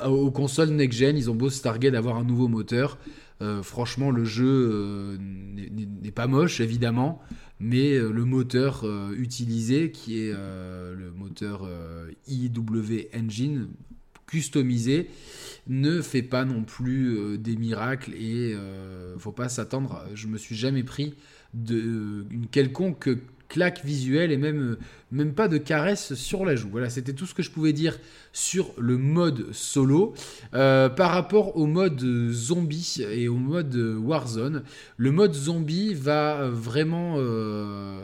aux 0.07 0.31
consoles 0.31 0.71
next-gen, 0.71 1.17
ils 1.17 1.29
ont 1.29 1.35
beau 1.35 1.51
se 1.51 1.61
targuer 1.61 1.91
d'avoir 1.91 2.17
un 2.19 2.25
nouveau 2.25 2.47
moteur. 2.47 2.99
Euh, 3.41 3.63
franchement, 3.63 4.11
le 4.11 4.25
jeu 4.25 4.47
euh, 4.73 5.17
n'est- 5.19 6.11
pas 6.11 6.27
moche, 6.27 6.61
évidemment, 6.61 7.23
mais 7.61 7.93
euh, 7.95 8.11
le 8.11 8.25
moteur 8.25 8.85
utilisé, 9.17 9.91
qui 9.93 10.19
est 10.21 10.33
le 10.33 11.13
moteur 11.17 11.69
IW 12.27 13.09
Engine, 13.15 13.69
customisé, 14.27 15.09
ne 15.69 16.03
fait 16.03 16.23
pas 16.23 16.45
non 16.45 16.65
plus 16.65 17.39
des 17.39 17.57
miracles 17.57 18.15
et 18.15 18.55
faut 19.19 19.33
pas 19.33 19.49
s'attendre. 19.49 20.05
Je 20.15 20.27
me 20.27 20.37
suis 20.39 20.57
jamais 20.57 20.83
pris 20.83 21.15
de 21.55 22.27
quelconque 22.51 23.09
claque 23.49 23.85
visuelle 23.85 24.31
et 24.31 24.37
même 24.37 24.73
euh, 24.73 24.79
même 25.11 25.33
pas 25.33 25.49
de 25.49 25.57
caresse 25.57 26.15
sur 26.15 26.45
la 26.45 26.55
joue. 26.55 26.69
Voilà, 26.71 26.91
c'était 26.91 27.15
tout 27.15 27.27
ce 27.27 27.35
que 27.35 27.43
je 27.43 27.51
pouvais 27.51 27.73
dire 27.73 27.99
sur 28.33 28.75
le 28.77 28.99
mode 28.99 29.53
solo. 29.53 30.15
Euh, 30.55 30.89
par 30.89 31.13
rapport 31.13 31.57
au 31.57 31.67
mode 31.67 32.01
zombie 32.31 33.03
et 33.11 33.29
au 33.29 33.37
mode 33.37 33.75
Warzone, 33.75 34.63
le 34.97 35.11
mode 35.11 35.33
zombie 35.33 35.95
va 35.95 36.49
vraiment 36.51 37.15
euh, 37.17 37.99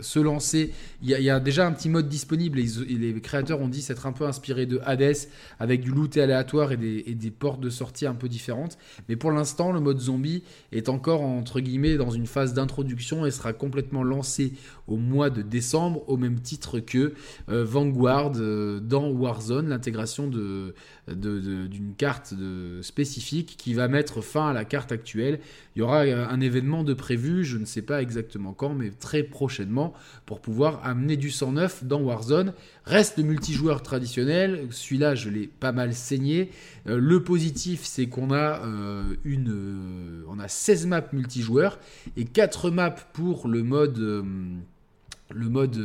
se 0.00 0.18
lancer. 0.18 0.72
Il 1.00 1.10
y, 1.10 1.30
a, 1.30 1.38
déjà 1.38 1.64
un 1.64 1.72
petit 1.72 1.88
mode 1.88 2.08
disponible 2.08 2.58
et, 2.58 2.64
les 2.64 3.20
créateurs 3.20 3.60
ont 3.60 3.68
dit 3.68 3.82
s'être 3.82 4.06
un 4.06 4.12
peu 4.12 4.26
inspirés 4.26 4.66
de 4.66 4.80
Hades 4.84 5.28
avec 5.60 5.82
du 5.82 5.92
loot 5.92 6.16
aléatoire 6.16 6.72
et 6.72 6.76
des, 6.76 7.04
et 7.06 7.14
des 7.14 7.30
portes 7.30 7.60
de 7.60 7.70
sortie 7.70 8.04
un 8.04 8.14
peu 8.14 8.28
différentes. 8.28 8.78
Mais 9.08 9.14
pour 9.14 9.30
l'instant, 9.30 9.70
le 9.70 9.78
mode 9.78 10.00
zombie 10.00 10.42
est 10.72 10.88
encore 10.88 11.22
entre 11.22 11.60
guillemets 11.60 11.96
dans 11.96 12.10
une 12.10 12.26
phase 12.26 12.52
d'introduction 12.52 13.24
et 13.26 13.30
sera 13.30 13.52
complètement 13.52 14.02
lancé 14.02 14.54
au 14.88 14.96
mois 14.96 15.30
de 15.30 15.42
décembre 15.42 16.02
au 16.08 16.16
même 16.16 16.40
titre 16.40 16.80
que 16.80 17.14
euh, 17.48 17.64
Vanguard 17.64 18.32
euh, 18.36 18.80
dans 18.80 19.08
Warzone, 19.08 19.68
l'intégration 19.68 20.26
d'une 20.26 21.94
carte 21.96 22.34
spécifique 22.82 23.54
qui 23.56 23.74
va 23.74 23.86
mettre 23.86 24.20
fin 24.20 24.48
à 24.48 24.52
la 24.52 24.64
carte 24.64 24.92
actuelle. 24.92 25.40
Il 25.76 25.80
y 25.80 25.82
aura 25.82 26.04
euh, 26.04 26.26
un 26.28 26.40
événement 26.40 26.82
de 26.82 26.94
prévu, 26.94 27.44
je 27.44 27.56
ne 27.56 27.64
sais 27.64 27.82
pas 27.82 28.02
exactement 28.02 28.52
quand, 28.52 28.74
mais 28.74 28.90
très 28.90 29.22
prochainement 29.22 29.92
pour 30.26 30.40
pouvoir 30.40 30.84
amener 30.88 31.16
du 31.16 31.30
sang 31.30 31.52
neuf 31.52 31.84
dans 31.84 32.00
Warzone. 32.00 32.52
Reste 32.84 33.18
le 33.18 33.24
multijoueur 33.24 33.82
traditionnel, 33.82 34.66
celui-là 34.70 35.14
je 35.14 35.28
l'ai 35.28 35.46
pas 35.46 35.72
mal 35.72 35.94
saigné. 35.94 36.50
Euh, 36.86 36.98
le 36.98 37.22
positif 37.22 37.84
c'est 37.84 38.06
qu'on 38.06 38.30
a 38.32 38.64
euh, 38.64 39.04
une, 39.24 39.50
euh, 39.50 40.24
on 40.28 40.38
a 40.38 40.48
16 40.48 40.86
maps 40.86 41.02
multijoueurs 41.12 41.78
et 42.16 42.24
4 42.24 42.70
maps 42.70 42.90
pour 43.12 43.48
le 43.48 43.62
mode, 43.62 43.98
le 43.98 45.48
mode 45.48 45.78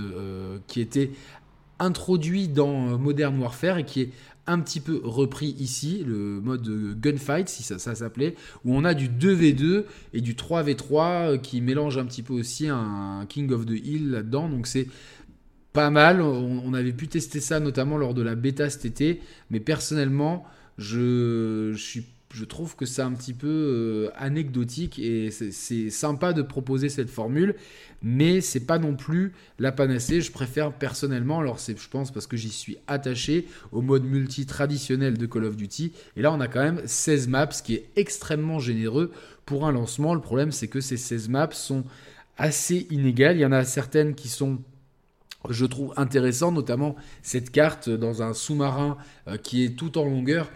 qui 0.68 0.82
était 0.82 1.12
introduit 1.80 2.48
dans 2.48 2.98
Modern 2.98 3.38
Warfare 3.40 3.80
et 3.80 3.84
qui 3.84 4.02
est 4.02 4.10
un 4.46 4.60
petit 4.60 4.80
peu 4.80 5.00
repris 5.04 5.56
ici, 5.60 6.04
le 6.06 6.42
mode 6.42 7.00
gunfight, 7.00 7.48
si 7.48 7.64
ça, 7.64 7.78
s'appelait, 7.80 8.36
où 8.66 8.76
on 8.76 8.84
a 8.84 8.94
du 8.94 9.08
2v2 9.08 9.86
et 10.14 10.22
du 10.22 10.34
3v3 10.34 10.94
euh, 10.96 11.38
qui 11.38 11.62
mélange 11.62 11.98
un 11.98 12.06
petit 12.06 12.24
peu 12.24 12.34
aussi 12.34 12.68
un 12.68 13.26
King 13.30 13.52
of 13.52 13.66
the 13.66 13.72
Hill 13.72 14.12
là-dedans. 14.12 14.50
Donc 14.50 14.68
c'est 14.68 14.88
pas 15.72 15.90
mal. 15.90 16.22
On, 16.22 16.74
avait 16.74 16.94
pu 16.94 17.08
tester 17.08 17.40
ça 17.40 17.60
notamment 17.60 17.98
lors 17.98 18.14
de 18.14 18.22
la 18.22 18.36
bêta 18.36 18.70
cet 18.70 18.86
été, 18.86 19.22
mais 19.50 19.60
personnellement, 19.60 20.46
je 20.78 21.74
suis 21.76 22.06
je 22.34 22.46
trouve 22.46 22.76
que 22.76 22.86
c'est 22.86 23.02
un 23.04 23.12
petit 23.14 23.34
peu 23.34 23.48
euh, 23.48 24.10
anecdotique 24.16 24.98
et 25.00 25.30
c'est- 25.32 25.90
sympa 25.90 26.34
de 26.34 26.42
proposer 26.42 26.90
cette 26.90 27.10
formule, 27.10 27.56
mais 28.02 28.42
c'est 28.42 28.66
pas 28.66 28.80
non 28.80 28.96
plus 28.96 29.34
la 29.60 29.72
panacée. 29.72 30.20
Je 30.22 30.32
préfère 30.32 30.74
personnellement, 30.74 31.40
alors 31.40 31.60
c'est 31.60 31.78
je 31.80 31.90
pense 31.90 32.12
parce 32.12 32.28
que 32.28 32.36
j'y 32.38 32.50
suis 32.50 32.78
attaché 32.88 33.48
au 33.72 33.82
mode 33.82 34.04
multi 34.04 34.46
traditionnel 34.46 35.18
de 35.18 35.26
Call 35.26 35.46
of 35.46 35.56
Duty. 35.56 35.94
Et 36.18 36.22
là, 36.22 36.32
on 36.34 36.40
a 36.40 36.48
quand 36.48 36.64
même 36.64 36.82
16 36.86 37.28
maps, 37.28 37.52
ce 37.52 37.62
qui 37.64 37.76
est 37.76 37.90
extrêmement 37.96 38.60
généreux 38.60 39.12
pour 39.46 39.66
un 39.68 39.72
lancement. 39.72 40.14
Le 40.16 40.22
problème, 40.22 40.52
c'est 40.52 40.68
que 40.68 40.82
ces 40.82 40.98
16 40.98 41.30
maps 41.30 41.52
sont 41.52 41.84
assez 42.38 42.88
inégales. 42.90 43.38
Il 43.38 43.42
y 43.42 43.46
en 43.46 43.52
a 43.52 43.64
certaines 43.64 44.16
qui 44.16 44.28
sont 44.28 44.60
je 45.50 45.66
trouve 45.66 45.94
intéressantes, 45.98 46.54
notamment 46.56 46.96
cette 47.22 47.52
carte 47.52 47.90
dans 47.90 48.22
un 48.24 48.34
sous-marin 48.34 48.98
euh, 49.28 49.38
qui 49.38 49.66
est 49.66 49.76
tout 49.78 49.98
en 49.98 50.06
longueur 50.06 50.50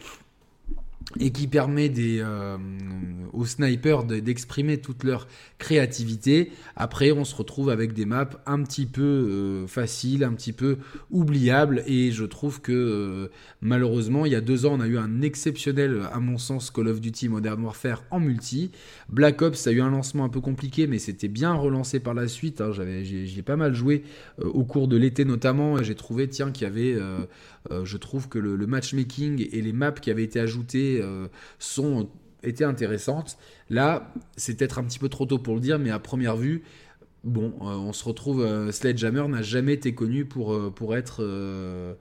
et 1.19 1.31
qui 1.31 1.47
permet 1.47 1.89
euh, 1.97 2.57
aux 3.31 3.45
snipers 3.45 4.03
de- 4.03 4.19
d'exprimer 4.19 4.77
toute 4.77 5.05
leur 5.05 5.27
créativité. 5.57 6.51
Après, 6.75 7.11
on 7.11 7.23
se 7.23 7.33
retrouve 7.33 7.69
avec 7.69 7.93
des 7.93 8.05
maps 8.05 8.29
un 8.45 8.61
petit 8.63 8.85
peu 8.85 9.01
euh, 9.01 9.67
faciles, 9.67 10.25
un 10.25 10.33
petit 10.33 10.51
peu 10.51 10.77
oubliables, 11.09 11.83
et 11.87 12.11
je 12.11 12.25
trouve 12.25 12.59
que 12.61 12.73
euh, 12.73 13.27
malheureusement, 13.61 14.25
il 14.25 14.33
y 14.33 14.35
a 14.35 14.41
deux 14.41 14.65
ans, 14.65 14.73
on 14.73 14.81
a 14.81 14.87
eu 14.87 14.97
un 14.97 15.21
exceptionnel, 15.21 16.01
à 16.11 16.19
mon 16.19 16.37
sens, 16.37 16.71
Call 16.71 16.89
of 16.89 16.99
Duty 16.99 17.29
Modern 17.29 17.63
Warfare 17.63 18.03
en 18.11 18.19
multi. 18.19 18.71
Black 19.09 19.41
Ops 19.41 19.65
a 19.67 19.71
eu 19.71 19.81
un 19.81 19.89
lancement 19.89 20.25
un 20.25 20.29
peu 20.29 20.41
compliqué, 20.41 20.87
mais 20.87 20.99
c'était 20.99 21.29
bien 21.29 21.53
relancé 21.53 22.01
par 22.01 22.15
la 22.15 22.27
suite. 22.27 22.59
hein. 22.59 22.71
J'avais, 22.73 23.05
j'ai, 23.05 23.41
pas 23.43 23.55
mal 23.55 23.73
joué 23.73 24.03
au 24.43 24.65
cours 24.65 24.89
de 24.89 24.97
l'été 24.97 25.23
notamment, 25.23 25.79
et 25.79 25.85
j'ai 25.85 25.95
trouvé, 25.95 26.27
tiens, 26.27 26.51
qu'il 26.51 26.63
y 26.63 26.69
avait, 26.69 26.97
je 27.83 27.97
trouve 27.97 28.29
que 28.29 28.39
le, 28.39 28.67
matchmaking 28.67 29.47
et 29.51 29.61
les 29.61 29.73
maps 29.73 29.91
qui 29.91 30.11
avaient 30.11 30.23
été 30.23 30.39
ajoutées 30.39 30.99
euh, 31.01 31.27
sont 31.59 32.09
étaient 32.43 32.63
intéressantes. 32.63 33.37
Là, 33.69 34.13
c'est 34.35 34.57
peut-être 34.57 34.79
un 34.79 34.83
petit 34.83 34.99
peu 34.99 35.09
trop 35.09 35.25
tôt 35.25 35.39
pour 35.39 35.55
le 35.55 35.59
dire, 35.61 35.79
mais 35.79 35.89
à 35.89 35.99
première 35.99 36.37
vue, 36.37 36.63
bon, 37.23 37.53
euh, 37.61 37.65
on 37.65 37.93
se 37.93 38.03
retrouve. 38.03 38.41
euh, 38.41 38.71
Sledgehammer 38.71 39.27
n'a 39.27 39.41
jamais 39.41 39.73
été 39.73 39.93
connu 39.93 40.25
pour 40.25 40.53
euh, 40.53 40.69
pour 40.69 40.95
être 40.95 41.17
euh, 41.21 41.93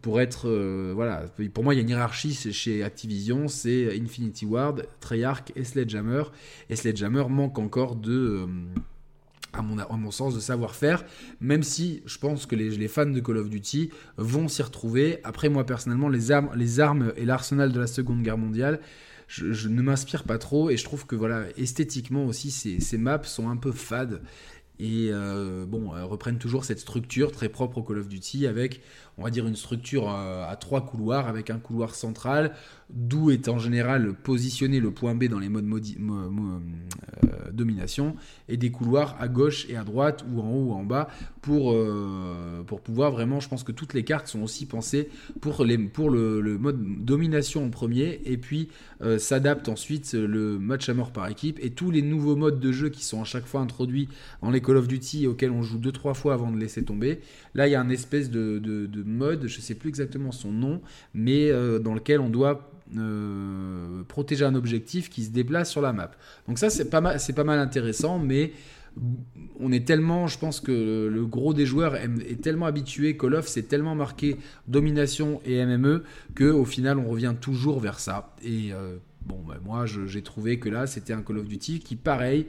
pour 0.00 0.20
être 0.20 0.48
euh, 0.48 0.92
voilà. 0.94 1.24
Pour 1.52 1.64
moi, 1.64 1.74
il 1.74 1.78
y 1.78 1.80
a 1.80 1.82
une 1.82 1.88
hiérarchie 1.88 2.34
chez 2.34 2.82
Activision, 2.84 3.48
c'est 3.48 3.98
Infinity 3.98 4.46
Ward, 4.46 4.86
Treyarch 5.00 5.52
et 5.56 5.64
Sledgehammer. 5.64 6.24
Et 6.70 6.76
Sledgehammer 6.76 7.24
manque 7.28 7.58
encore 7.58 7.96
de 7.96 8.12
euh, 8.12 8.46
à 9.52 9.62
mon, 9.62 10.10
sens, 10.10 10.34
de 10.34 10.40
savoir-faire, 10.40 11.04
même 11.40 11.62
si 11.62 12.02
je 12.06 12.18
pense 12.18 12.46
que 12.46 12.56
les, 12.56 12.88
fans 12.88 13.06
de 13.06 13.20
Call 13.20 13.36
of 13.36 13.50
Duty 13.50 13.90
vont 14.16 14.48
s'y 14.48 14.62
retrouver. 14.62 15.18
Après, 15.24 15.48
moi, 15.48 15.64
personnellement, 15.64 16.08
les 16.08 16.30
armes, 16.30 17.12
et 17.16 17.24
l'arsenal 17.24 17.72
de 17.72 17.80
la 17.80 17.86
Seconde 17.86 18.22
Guerre 18.22 18.38
mondiale, 18.38 18.80
je, 19.28 19.68
ne 19.68 19.82
m'inspire 19.82 20.24
pas 20.24 20.38
trop, 20.38 20.70
et 20.70 20.76
je 20.76 20.84
trouve 20.84 21.06
que, 21.06 21.16
voilà, 21.16 21.44
esthétiquement 21.56 22.26
aussi, 22.26 22.50
ces, 22.50 22.80
ces 22.80 22.98
maps 22.98 23.22
sont 23.24 23.48
un 23.48 23.56
peu 23.56 23.72
fades, 23.72 24.20
et 24.78 25.10
euh, 25.12 25.64
bon, 25.64 25.96
elles 25.96 26.02
reprennent 26.02 26.38
toujours 26.38 26.64
cette 26.64 26.80
structure 26.80 27.30
très 27.30 27.48
propre 27.48 27.78
au 27.78 27.82
Call 27.82 27.98
of 27.98 28.08
Duty, 28.08 28.46
avec, 28.46 28.80
on 29.16 29.22
va 29.22 29.30
dire, 29.30 29.46
une 29.46 29.54
structure 29.54 30.10
euh, 30.10 30.44
à 30.44 30.56
trois 30.56 30.84
couloirs, 30.84 31.28
avec 31.28 31.50
un 31.50 31.58
couloir 31.58 31.94
central, 31.94 32.54
d'où 32.92 33.30
est 33.30 33.48
en 33.48 33.58
général 33.58 34.14
positionné 34.14 34.80
le 34.80 34.90
point 34.90 35.14
B 35.14 35.24
dans 35.24 35.38
les 35.38 35.48
modes 35.48 35.66
euh, 37.24 37.50
domination, 37.52 38.16
et 38.48 38.56
des 38.56 38.70
couloirs 38.70 39.16
à 39.20 39.28
gauche 39.28 39.66
et 39.68 39.76
à 39.76 39.84
droite, 39.84 40.24
ou 40.30 40.40
en 40.40 40.50
haut 40.50 40.64
ou 40.70 40.72
en 40.72 40.82
bas, 40.82 41.08
pour, 41.40 41.72
euh, 41.72 42.62
pouvoir 42.84 43.12
vraiment, 43.12 43.40
je 43.40 43.48
pense 43.48 43.62
que 43.62 43.72
toutes 43.72 43.94
les 43.94 44.04
cartes 44.04 44.26
sont 44.26 44.42
aussi 44.42 44.66
pensées 44.66 45.08
pour, 45.40 45.64
le, 45.64 45.76
mode 46.58 47.04
domination 47.04 47.64
en 47.64 47.70
premier, 47.70 48.20
et 48.24 48.36
puis 48.36 48.68
euh, 49.02 49.18
s'adapte 49.18 49.68
ensuite 49.68 50.12
le 50.14 50.58
match 50.58 50.88
à 50.88 50.94
mort 50.94 51.12
par 51.12 51.28
équipe, 51.28 51.58
et 51.62 51.70
tous 51.70 51.90
les 51.90 52.02
nouveaux 52.02 52.36
modes 52.36 52.60
de 52.60 52.72
jeu 52.72 52.88
qui 52.88 53.04
sont 53.04 53.20
à 53.20 53.24
chaque 53.24 53.46
fois 53.46 53.60
introduits 53.60 54.08
dans 54.42 54.50
les 54.50 54.60
Call 54.60 54.76
of 54.76 54.88
Duty, 54.88 55.26
auxquels 55.26 55.50
on 55.50 55.62
joue 55.62 55.78
2-3 55.78 56.14
fois 56.14 56.34
avant 56.34 56.50
de 56.50 56.58
laisser 56.58 56.84
tomber. 56.84 57.20
Là, 57.54 57.68
il 57.68 57.70
y 57.70 57.74
a 57.74 57.80
un 57.80 57.90
espèce 57.90 58.30
de, 58.30 58.58
de- 58.58 58.86
de 58.86 59.02
mode, 59.02 59.46
je 59.46 59.60
sais 59.60 59.74
plus 59.74 59.88
exactement 59.88 60.32
son 60.32 60.50
nom, 60.52 60.80
mais 61.14 61.50
dans 61.80 61.94
lequel 61.94 62.20
on 62.20 62.28
doit 62.30 62.72
protéger 64.08 64.44
un 64.44 64.54
objectif 64.54 65.10
qui 65.10 65.24
se 65.24 65.30
déplace 65.30 65.70
sur 65.70 65.80
la 65.80 65.92
map. 65.92 66.10
Donc 66.48 66.58
ça, 66.58 66.70
c'est 66.70 66.90
pas 66.90 67.00
mal, 67.00 67.18
c'est 67.20 67.32
pas 67.32 67.44
mal 67.44 67.58
intéressant, 67.58 68.18
mais 68.18 68.52
on 69.58 69.72
est 69.72 69.86
tellement, 69.86 70.26
je 70.26 70.38
pense 70.38 70.60
que 70.60 71.08
le 71.12 71.26
gros 71.26 71.54
des 71.54 71.66
joueurs 71.66 71.96
est 71.96 72.40
tellement 72.42 72.66
habitué, 72.66 73.16
Call 73.16 73.34
of 73.34 73.48
c'est 73.48 73.62
tellement 73.62 73.94
marqué 73.94 74.36
domination 74.68 75.40
et 75.44 75.64
MME 75.64 76.04
que 76.34 76.44
au 76.44 76.64
final 76.64 76.98
on 76.98 77.08
revient 77.08 77.34
toujours 77.40 77.80
vers 77.80 77.98
ça. 77.98 78.34
Et 78.42 78.72
euh, 78.72 78.96
bon, 79.26 79.42
bah, 79.46 79.58
moi 79.64 79.86
j'ai 79.86 80.22
trouvé 80.22 80.58
que 80.58 80.68
là 80.68 80.86
c'était 80.86 81.12
un 81.12 81.22
Call 81.22 81.38
of 81.38 81.48
Duty 81.48 81.80
qui, 81.80 81.96
pareil, 81.96 82.46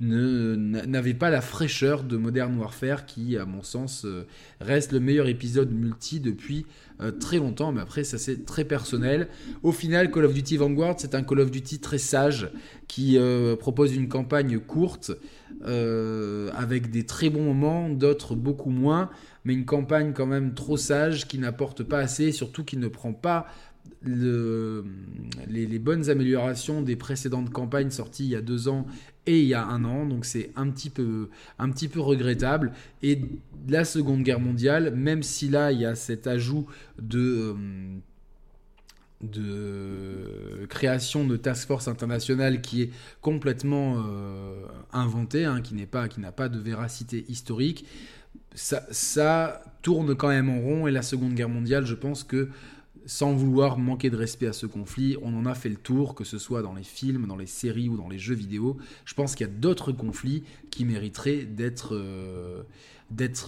n'avait 0.00 1.14
pas 1.14 1.30
la 1.30 1.40
fraîcheur 1.40 2.02
de 2.02 2.16
Modern 2.16 2.56
Warfare 2.58 3.06
qui, 3.06 3.36
à 3.36 3.46
mon 3.46 3.62
sens, 3.62 4.04
euh, 4.04 4.26
reste 4.60 4.92
le 4.92 5.00
meilleur 5.00 5.26
épisode 5.26 5.72
multi 5.72 6.20
depuis 6.20 6.66
euh, 7.00 7.12
très 7.12 7.38
longtemps. 7.38 7.72
Mais 7.72 7.80
après, 7.80 8.04
ça 8.04 8.18
c'est 8.18 8.44
très 8.44 8.64
personnel. 8.64 9.28
Au 9.62 9.72
final, 9.72 10.10
Call 10.10 10.24
of 10.26 10.34
Duty 10.34 10.58
Vanguard, 10.58 10.96
c'est 10.98 11.14
un 11.14 11.22
Call 11.22 11.40
of 11.40 11.50
Duty 11.50 11.78
très 11.78 11.98
sage 11.98 12.50
qui 12.88 13.16
euh, 13.18 13.56
propose 13.56 13.94
une 13.94 14.08
campagne 14.08 14.58
courte 14.58 15.12
avec 15.62 16.90
des 16.90 17.06
très 17.06 17.30
bons 17.30 17.42
moments, 17.42 17.88
d'autres 17.88 18.36
beaucoup 18.36 18.70
moins, 18.70 19.10
mais 19.44 19.54
une 19.54 19.64
campagne 19.64 20.12
quand 20.12 20.26
même 20.26 20.54
trop 20.54 20.76
sage 20.76 21.26
qui 21.26 21.38
n'apporte 21.38 21.82
pas 21.82 21.98
assez, 21.98 22.30
surtout 22.30 22.62
qui 22.62 22.76
ne 22.76 22.86
prend 22.88 23.12
pas 23.12 23.46
le, 24.06 24.84
les, 25.48 25.78
bonnes 25.78 26.08
améliorations 26.08 26.82
des 26.82 26.96
précédentes 26.96 27.50
campagnes 27.50 27.90
sorties 27.90 28.24
il 28.24 28.30
y 28.30 28.36
a 28.36 28.40
deux 28.40 28.68
ans 28.68 28.86
et 29.26 29.40
il 29.40 29.46
y 29.46 29.54
a 29.54 29.64
un 29.64 29.84
an, 29.84 30.06
donc 30.06 30.24
c'est 30.24 30.52
un 30.54 30.70
petit 30.70 30.90
peu 30.90 31.28
un 31.58 31.70
petit 31.70 31.88
peu 31.88 32.00
regrettable. 32.00 32.72
Et 33.02 33.20
la 33.68 33.84
Seconde 33.84 34.22
Guerre 34.22 34.40
mondiale, 34.40 34.94
même 34.94 35.22
si 35.22 35.48
là 35.48 35.72
il 35.72 35.80
y 35.80 35.86
a 35.86 35.94
cet 35.94 36.26
ajout 36.26 36.66
de 37.00 37.18
euh, 37.18 37.54
de 39.22 40.66
création 40.68 41.26
de 41.26 41.36
task 41.36 41.66
force 41.66 41.88
internationale 41.88 42.60
qui 42.60 42.82
est 42.82 42.90
complètement 43.20 43.96
euh, 44.06 44.66
inventé, 44.92 45.44
hein, 45.44 45.60
qui 45.60 45.74
n'est 45.74 45.86
pas 45.86 46.08
qui 46.08 46.20
n'a 46.20 46.32
pas 46.32 46.48
de 46.48 46.58
véracité 46.58 47.24
historique. 47.28 47.86
Ça, 48.54 48.84
ça 48.90 49.62
tourne 49.82 50.14
quand 50.14 50.28
même 50.28 50.48
en 50.48 50.60
rond 50.60 50.86
et 50.86 50.90
la 50.90 51.02
Seconde 51.02 51.34
Guerre 51.34 51.48
mondiale, 51.48 51.84
je 51.84 51.94
pense 51.94 52.24
que 52.24 52.48
sans 53.06 53.32
vouloir 53.32 53.78
manquer 53.78 54.10
de 54.10 54.16
respect 54.16 54.48
à 54.48 54.52
ce 54.52 54.66
conflit, 54.66 55.16
on 55.22 55.34
en 55.36 55.46
a 55.46 55.54
fait 55.54 55.68
le 55.68 55.76
tour, 55.76 56.14
que 56.14 56.24
ce 56.24 56.38
soit 56.38 56.62
dans 56.62 56.74
les 56.74 56.82
films, 56.82 57.26
dans 57.26 57.36
les 57.36 57.46
séries 57.46 57.88
ou 57.88 57.96
dans 57.96 58.08
les 58.08 58.18
jeux 58.18 58.34
vidéo. 58.34 58.76
Je 59.04 59.14
pense 59.14 59.34
qu'il 59.34 59.46
y 59.46 59.50
a 59.50 59.52
d'autres 59.52 59.92
conflits 59.92 60.42
qui 60.70 60.84
mériteraient 60.84 61.44
d'être 61.44 61.94
euh, 61.94 62.62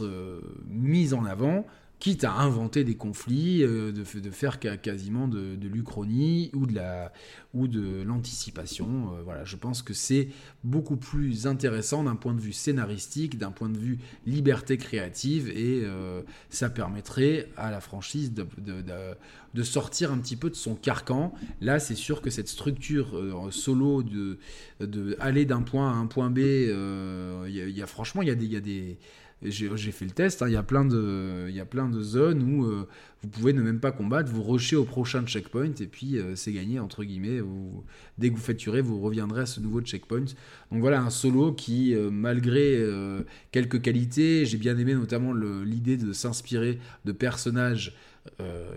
euh, 0.00 0.40
mis 0.68 1.12
en 1.12 1.24
avant 1.24 1.66
quitte 1.98 2.22
à 2.24 2.32
inventer 2.32 2.84
des 2.84 2.94
conflits, 2.94 3.62
euh, 3.62 3.90
de, 3.92 4.30
faire 4.30 4.60
quasiment 4.60 5.26
de, 5.26 5.56
de 5.56 5.68
l'uchronie 5.68 6.50
ou 6.54 6.66
de 6.66 8.02
l'anticipation. 8.02 9.14
Euh, 9.14 9.22
voilà, 9.24 9.44
je 9.44 9.56
pense 9.56 9.82
que 9.82 9.94
c'est 9.94 10.28
beaucoup 10.62 10.96
plus 10.96 11.46
intéressant 11.46 12.04
d'un 12.04 12.14
point 12.14 12.34
de 12.34 12.40
vue 12.40 12.52
scénaristique, 12.52 13.36
d'un 13.36 13.50
point 13.50 13.68
de 13.68 13.78
vue 13.78 13.98
liberté 14.26 14.76
créative, 14.76 15.48
et 15.48 15.82
euh, 15.82 16.22
ça 16.50 16.70
permettrait 16.70 17.48
à 17.56 17.70
la 17.70 17.80
franchise 17.80 18.32
de, 18.32 19.62
sortir 19.64 20.12
un 20.12 20.18
petit 20.18 20.36
peu 20.36 20.50
de 20.50 20.54
son 20.54 20.76
carcan. 20.76 21.34
Là, 21.60 21.80
c'est 21.80 21.96
sûr 21.96 22.22
que 22.22 22.30
cette 22.30 22.48
structure 22.48 23.20
solo 23.50 24.04
de, 24.04 24.38
aller 25.18 25.44
d'un 25.44 25.62
point 25.62 25.90
à 25.90 25.94
un 25.94 26.06
point 26.06 26.30
B, 26.30 26.38
il 26.38 27.48
y, 27.50 27.82
a 27.82 27.86
franchement, 27.86 28.22
il 28.22 28.28
y 28.28 28.30
a 28.30 28.36
des, 28.36 28.46
y 28.46 28.56
a 28.56 28.60
des 28.60 28.98
j'ai 29.42 29.92
fait 29.92 30.04
le 30.04 30.10
test, 30.10 30.42
hein. 30.42 30.48
il, 30.48 30.52
y 30.52 30.56
a 30.56 30.62
plein 30.62 30.84
de, 30.84 31.48
y 31.50 31.60
a 31.60 31.64
plein 31.64 31.88
de 31.88 32.00
zones 32.02 32.42
où 32.42 32.64
euh, 32.64 32.88
vous 33.22 33.28
pouvez 33.28 33.52
ne 33.52 33.62
même 33.62 33.78
pas 33.78 33.92
combattre, 33.92 34.30
vous 34.30 34.42
rushez 34.42 34.74
au 34.74 34.84
prochain 34.84 35.24
checkpoint 35.26 35.74
et 35.80 35.86
puis 35.86 36.18
euh, 36.18 36.34
c'est 36.34 36.52
gagné, 36.52 36.80
entre 36.80 37.04
guillemets. 37.04 37.40
Dès 38.18 38.30
que 38.30 38.36
vous 38.36 38.52
tuer, 38.54 38.80
vous 38.80 39.00
reviendrez 39.00 39.42
à 39.42 39.46
ce 39.46 39.60
nouveau 39.60 39.80
checkpoint. 39.80 40.24
Donc 40.72 40.80
voilà, 40.80 41.00
un 41.00 41.10
solo 41.10 41.52
qui, 41.52 41.94
euh, 41.94 42.10
malgré 42.10 42.84
quelques 43.52 43.80
qualités, 43.80 44.44
j'ai 44.44 44.58
bien 44.58 44.76
aimé 44.76 44.94
notamment 44.94 45.32
l'idée 45.32 45.96
de 45.96 46.12
s'inspirer 46.12 46.78
de 47.04 47.12
personnages 47.12 47.94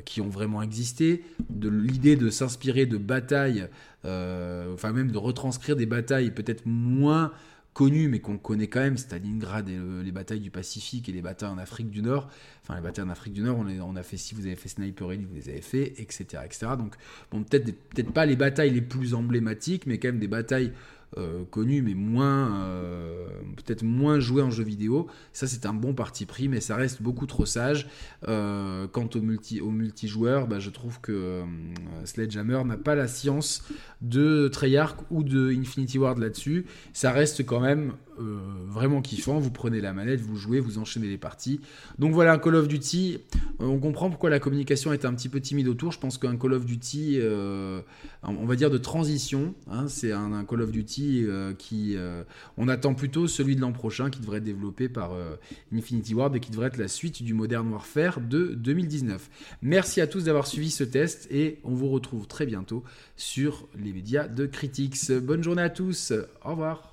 qui 0.05 0.21
ont 0.21 0.29
vraiment 0.29 0.61
existé, 0.61 1.23
de 1.49 1.67
l'idée 1.67 2.15
de 2.15 2.29
s'inspirer 2.29 2.85
de 2.85 2.97
batailles, 2.97 3.67
enfin 4.03 4.93
même 4.93 5.11
de 5.11 5.17
retranscrire 5.17 5.75
des 5.75 5.85
batailles 5.85 6.31
peut-être 6.31 6.65
moins 6.65 7.33
connu 7.73 8.07
mais 8.09 8.19
qu'on 8.19 8.37
connaît 8.37 8.67
quand 8.67 8.81
même, 8.81 8.97
Stalingrad 8.97 9.69
et 9.69 9.77
les 10.03 10.11
batailles 10.11 10.39
du 10.39 10.51
Pacifique 10.51 11.07
et 11.09 11.11
les 11.11 11.21
batailles 11.21 11.49
en 11.49 11.57
Afrique 11.57 11.89
du 11.89 12.01
Nord. 12.01 12.29
Enfin, 12.63 12.75
les 12.75 12.81
batailles 12.81 13.05
en 13.05 13.09
Afrique 13.09 13.33
du 13.33 13.41
Nord, 13.41 13.57
on, 13.59 13.67
on 13.67 13.95
a 13.95 14.03
fait, 14.03 14.17
si 14.17 14.35
vous 14.35 14.45
avez 14.45 14.55
fait 14.55 14.69
Sniper 14.69 15.11
Elite, 15.11 15.27
vous 15.27 15.35
les 15.35 15.49
avez 15.49 15.61
fait, 15.61 15.93
etc. 15.97 16.25
etc. 16.45 16.67
Donc, 16.77 16.95
bon, 17.31 17.43
peut-être 17.43 17.73
peut 17.95 18.03
pas 18.03 18.25
les 18.25 18.35
batailles 18.35 18.71
les 18.71 18.81
plus 18.81 19.13
emblématiques, 19.13 19.85
mais 19.85 19.97
quand 19.97 20.09
même 20.09 20.19
des 20.19 20.27
batailles 20.27 20.73
euh, 21.17 21.43
connu, 21.49 21.81
mais 21.81 21.93
moins 21.93 22.61
euh, 22.63 23.27
peut-être 23.57 23.83
moins 23.83 24.21
joué 24.21 24.41
en 24.41 24.49
jeu 24.49 24.63
vidéo. 24.63 25.07
Ça, 25.33 25.45
c'est 25.45 25.65
un 25.65 25.73
bon 25.73 25.93
parti 25.93 26.25
pris, 26.25 26.47
mais 26.47 26.61
ça 26.61 26.77
reste 26.77 27.01
beaucoup 27.01 27.25
trop 27.25 27.45
sage. 27.45 27.87
Euh, 28.29 28.87
quant 28.87 29.09
au, 29.15 29.19
multi, 29.19 29.59
au 29.59 29.71
multijoueur, 29.71 30.47
bah, 30.47 30.59
je 30.59 30.69
trouve 30.69 31.01
que 31.01 31.43
Sledgehammer 32.05 32.63
n'a 32.63 32.77
pas 32.77 32.95
la 32.95 33.09
science 33.09 33.63
de 34.01 34.47
Treyarch 34.47 34.99
ou 35.09 35.23
de 35.23 35.51
Infinity 35.51 35.97
Ward 35.97 36.17
là-dessus. 36.17 36.65
Ça 36.93 37.11
reste 37.11 37.45
quand 37.45 37.59
même 37.59 37.93
vraiment 38.67 39.01
kiffant. 39.01 39.39
Vous 39.39 39.51
prenez 39.51 39.81
la 39.81 39.93
manette, 39.93 40.21
vous 40.21 40.35
jouez, 40.35 40.59
vous 40.59 40.77
enchaînez 40.77 41.07
les 41.07 41.17
parties. 41.17 41.59
Donc 41.99 42.13
voilà, 42.13 42.33
un 42.33 42.39
Call 42.39 42.55
of 42.55 42.67
Duty. 42.67 43.19
on 43.59 43.79
comprend 43.79 44.09
pourquoi 44.09 44.29
la 44.29 44.39
communication 44.39 44.93
est 44.93 45.05
un 45.05 45.13
petit 45.13 45.29
peu 45.29 45.39
timide 45.39 45.67
autour. 45.67 45.91
Je 45.91 45.99
pense 45.99 46.17
qu'un 46.17 46.37
Call 46.37 46.53
of 46.53 46.65
Duty, 46.65 47.19
on 48.23 48.45
va 48.45 48.55
dire 48.55 48.69
de 48.69 48.77
transition, 48.77 49.53
hein, 49.69 49.87
c'est 49.87 50.11
un, 50.11 50.43
Call 50.45 50.61
of 50.61 50.71
Duty 50.71 51.25
euh, 51.25 51.53
qui, 51.53 51.95
euh, 51.95 52.23
on 52.57 52.67
attend 52.67 52.93
plutôt 52.93 53.27
celui 53.27 53.55
de 53.55 53.61
l'an 53.61 53.71
prochain 53.71 54.09
qui 54.09 54.19
devrait 54.19 54.37
être 54.37 54.43
développé 54.43 54.89
par 54.89 55.13
euh, 55.13 55.35
Infinity 55.73 56.13
Ward 56.13 56.35
et 56.35 56.39
qui 56.39 56.51
devrait 56.51 56.67
être 56.67 56.77
la 56.77 56.87
suite 56.87 57.23
du 57.23 57.33
Modern 57.33 57.67
Warfare 57.69 58.21
de 58.21 58.53
2019. 58.55 59.29
Merci 59.61 60.01
à 60.01 60.07
tous 60.07 60.25
d'avoir 60.25 60.47
suivi 60.47 60.71
ce 60.71 60.83
test 60.83 61.27
et 61.31 61.59
on 61.63 61.73
vous 61.73 61.89
retrouve 61.89 62.27
très 62.27 62.45
bientôt 62.45 62.83
sur 63.15 63.67
les 63.77 63.93
médias 63.93 64.27
de 64.27 64.45
Critics. 64.45 65.11
Bonne 65.11 65.43
journée 65.43 65.63
à 65.63 65.69
tous, 65.69 66.13
au 66.43 66.49
revoir. 66.51 66.90